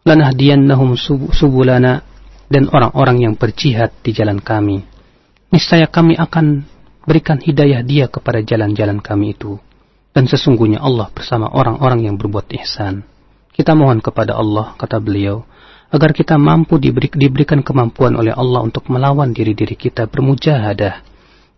[0.06, 0.94] lanahdiyannahum
[1.34, 2.06] subulana"
[2.48, 4.84] dan orang-orang yang berjihad di jalan kami.
[5.52, 6.64] Niscaya kami akan
[7.04, 9.56] berikan hidayah dia kepada jalan-jalan kami itu.
[10.12, 13.04] Dan sesungguhnya Allah bersama orang-orang yang berbuat ihsan.
[13.52, 15.44] Kita mohon kepada Allah, kata beliau,
[15.88, 20.94] agar kita mampu diberi, diberikan kemampuan oleh Allah untuk melawan diri-diri kita bermujahadah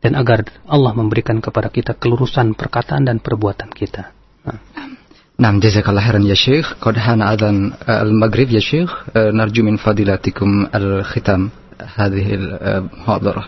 [0.01, 4.13] dan agar Allah memberikan kepada kita kelurusan perkataan dan perbuatan kita.
[4.47, 5.00] Nah.
[5.41, 6.85] نعم جزاك الله خيرا يا شيخ.
[6.85, 9.05] قد حان أذان المغرب يا شيخ.
[9.17, 11.51] نرجو من فضيلتكم الختام
[11.99, 13.43] هذه المحاضرة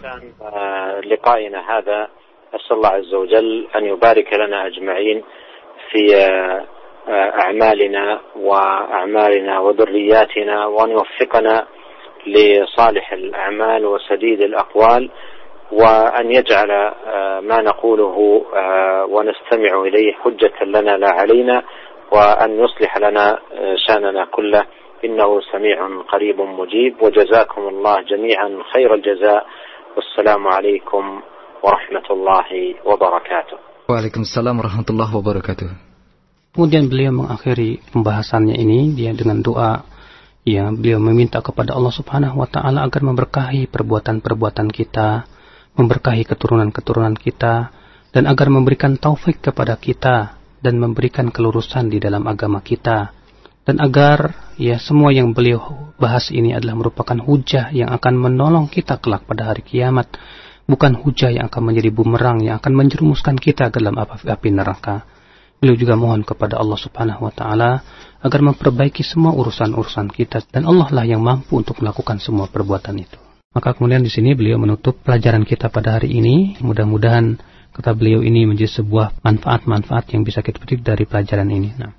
[1.12, 2.08] لقائنا هذا.
[2.54, 5.22] أسأل الله عز وجل أن يبارك لنا أجمعين
[5.90, 6.02] في
[7.44, 11.66] أعمالنا وأعمالنا وذرياتنا وأن يوفقنا
[12.26, 15.10] لصالح الأعمال وسديد الأقوال.
[15.71, 16.71] وأن يجعل
[17.43, 18.17] ما نقوله
[19.09, 21.63] ونستمع إليه حجة لنا لا علينا
[22.11, 23.39] وأن يصلح لنا
[23.87, 24.63] شأننا كله
[25.05, 25.77] إنه سميع
[26.13, 29.45] قريب مجيب وجزاكم الله جميعا خير الجزاء
[29.95, 31.21] والسلام عليكم
[31.63, 32.49] ورحمة الله
[32.85, 33.57] وبركاته
[33.89, 35.69] وعليكم السلام ورحمة الله وبركاته
[36.57, 39.85] Kemudian beliau mengakhiri pembahasannya ini dia dengan doa
[40.41, 45.29] ya beliau meminta kepada Allah Subhanahu wa taala agar memberkahi perbuatan-perbuatan kita,
[45.78, 47.72] memberkahi keturunan-keturunan kita
[48.12, 53.10] dan agar memberikan taufik kepada kita dan memberikan kelurusan di dalam agama kita
[53.62, 58.98] dan agar ya semua yang beliau bahas ini adalah merupakan hujah yang akan menolong kita
[59.00, 60.12] kelak pada hari kiamat
[60.68, 65.08] bukan hujah yang akan menjadi bumerang yang akan menjerumuskan kita ke dalam api neraka
[65.62, 67.86] Beliau juga mohon kepada Allah Subhanahu wa taala
[68.18, 73.14] agar memperbaiki semua urusan-urusan kita dan Allah lah yang mampu untuk melakukan semua perbuatan itu.
[73.52, 76.56] Maka kemudian di sini beliau menutup pelajaran kita pada hari ini.
[76.64, 77.36] Mudah-mudahan
[77.72, 81.76] kata beliau ini menjadi sebuah manfaat-manfaat yang bisa kita petik dari pelajaran ini.
[81.76, 81.92] Nah,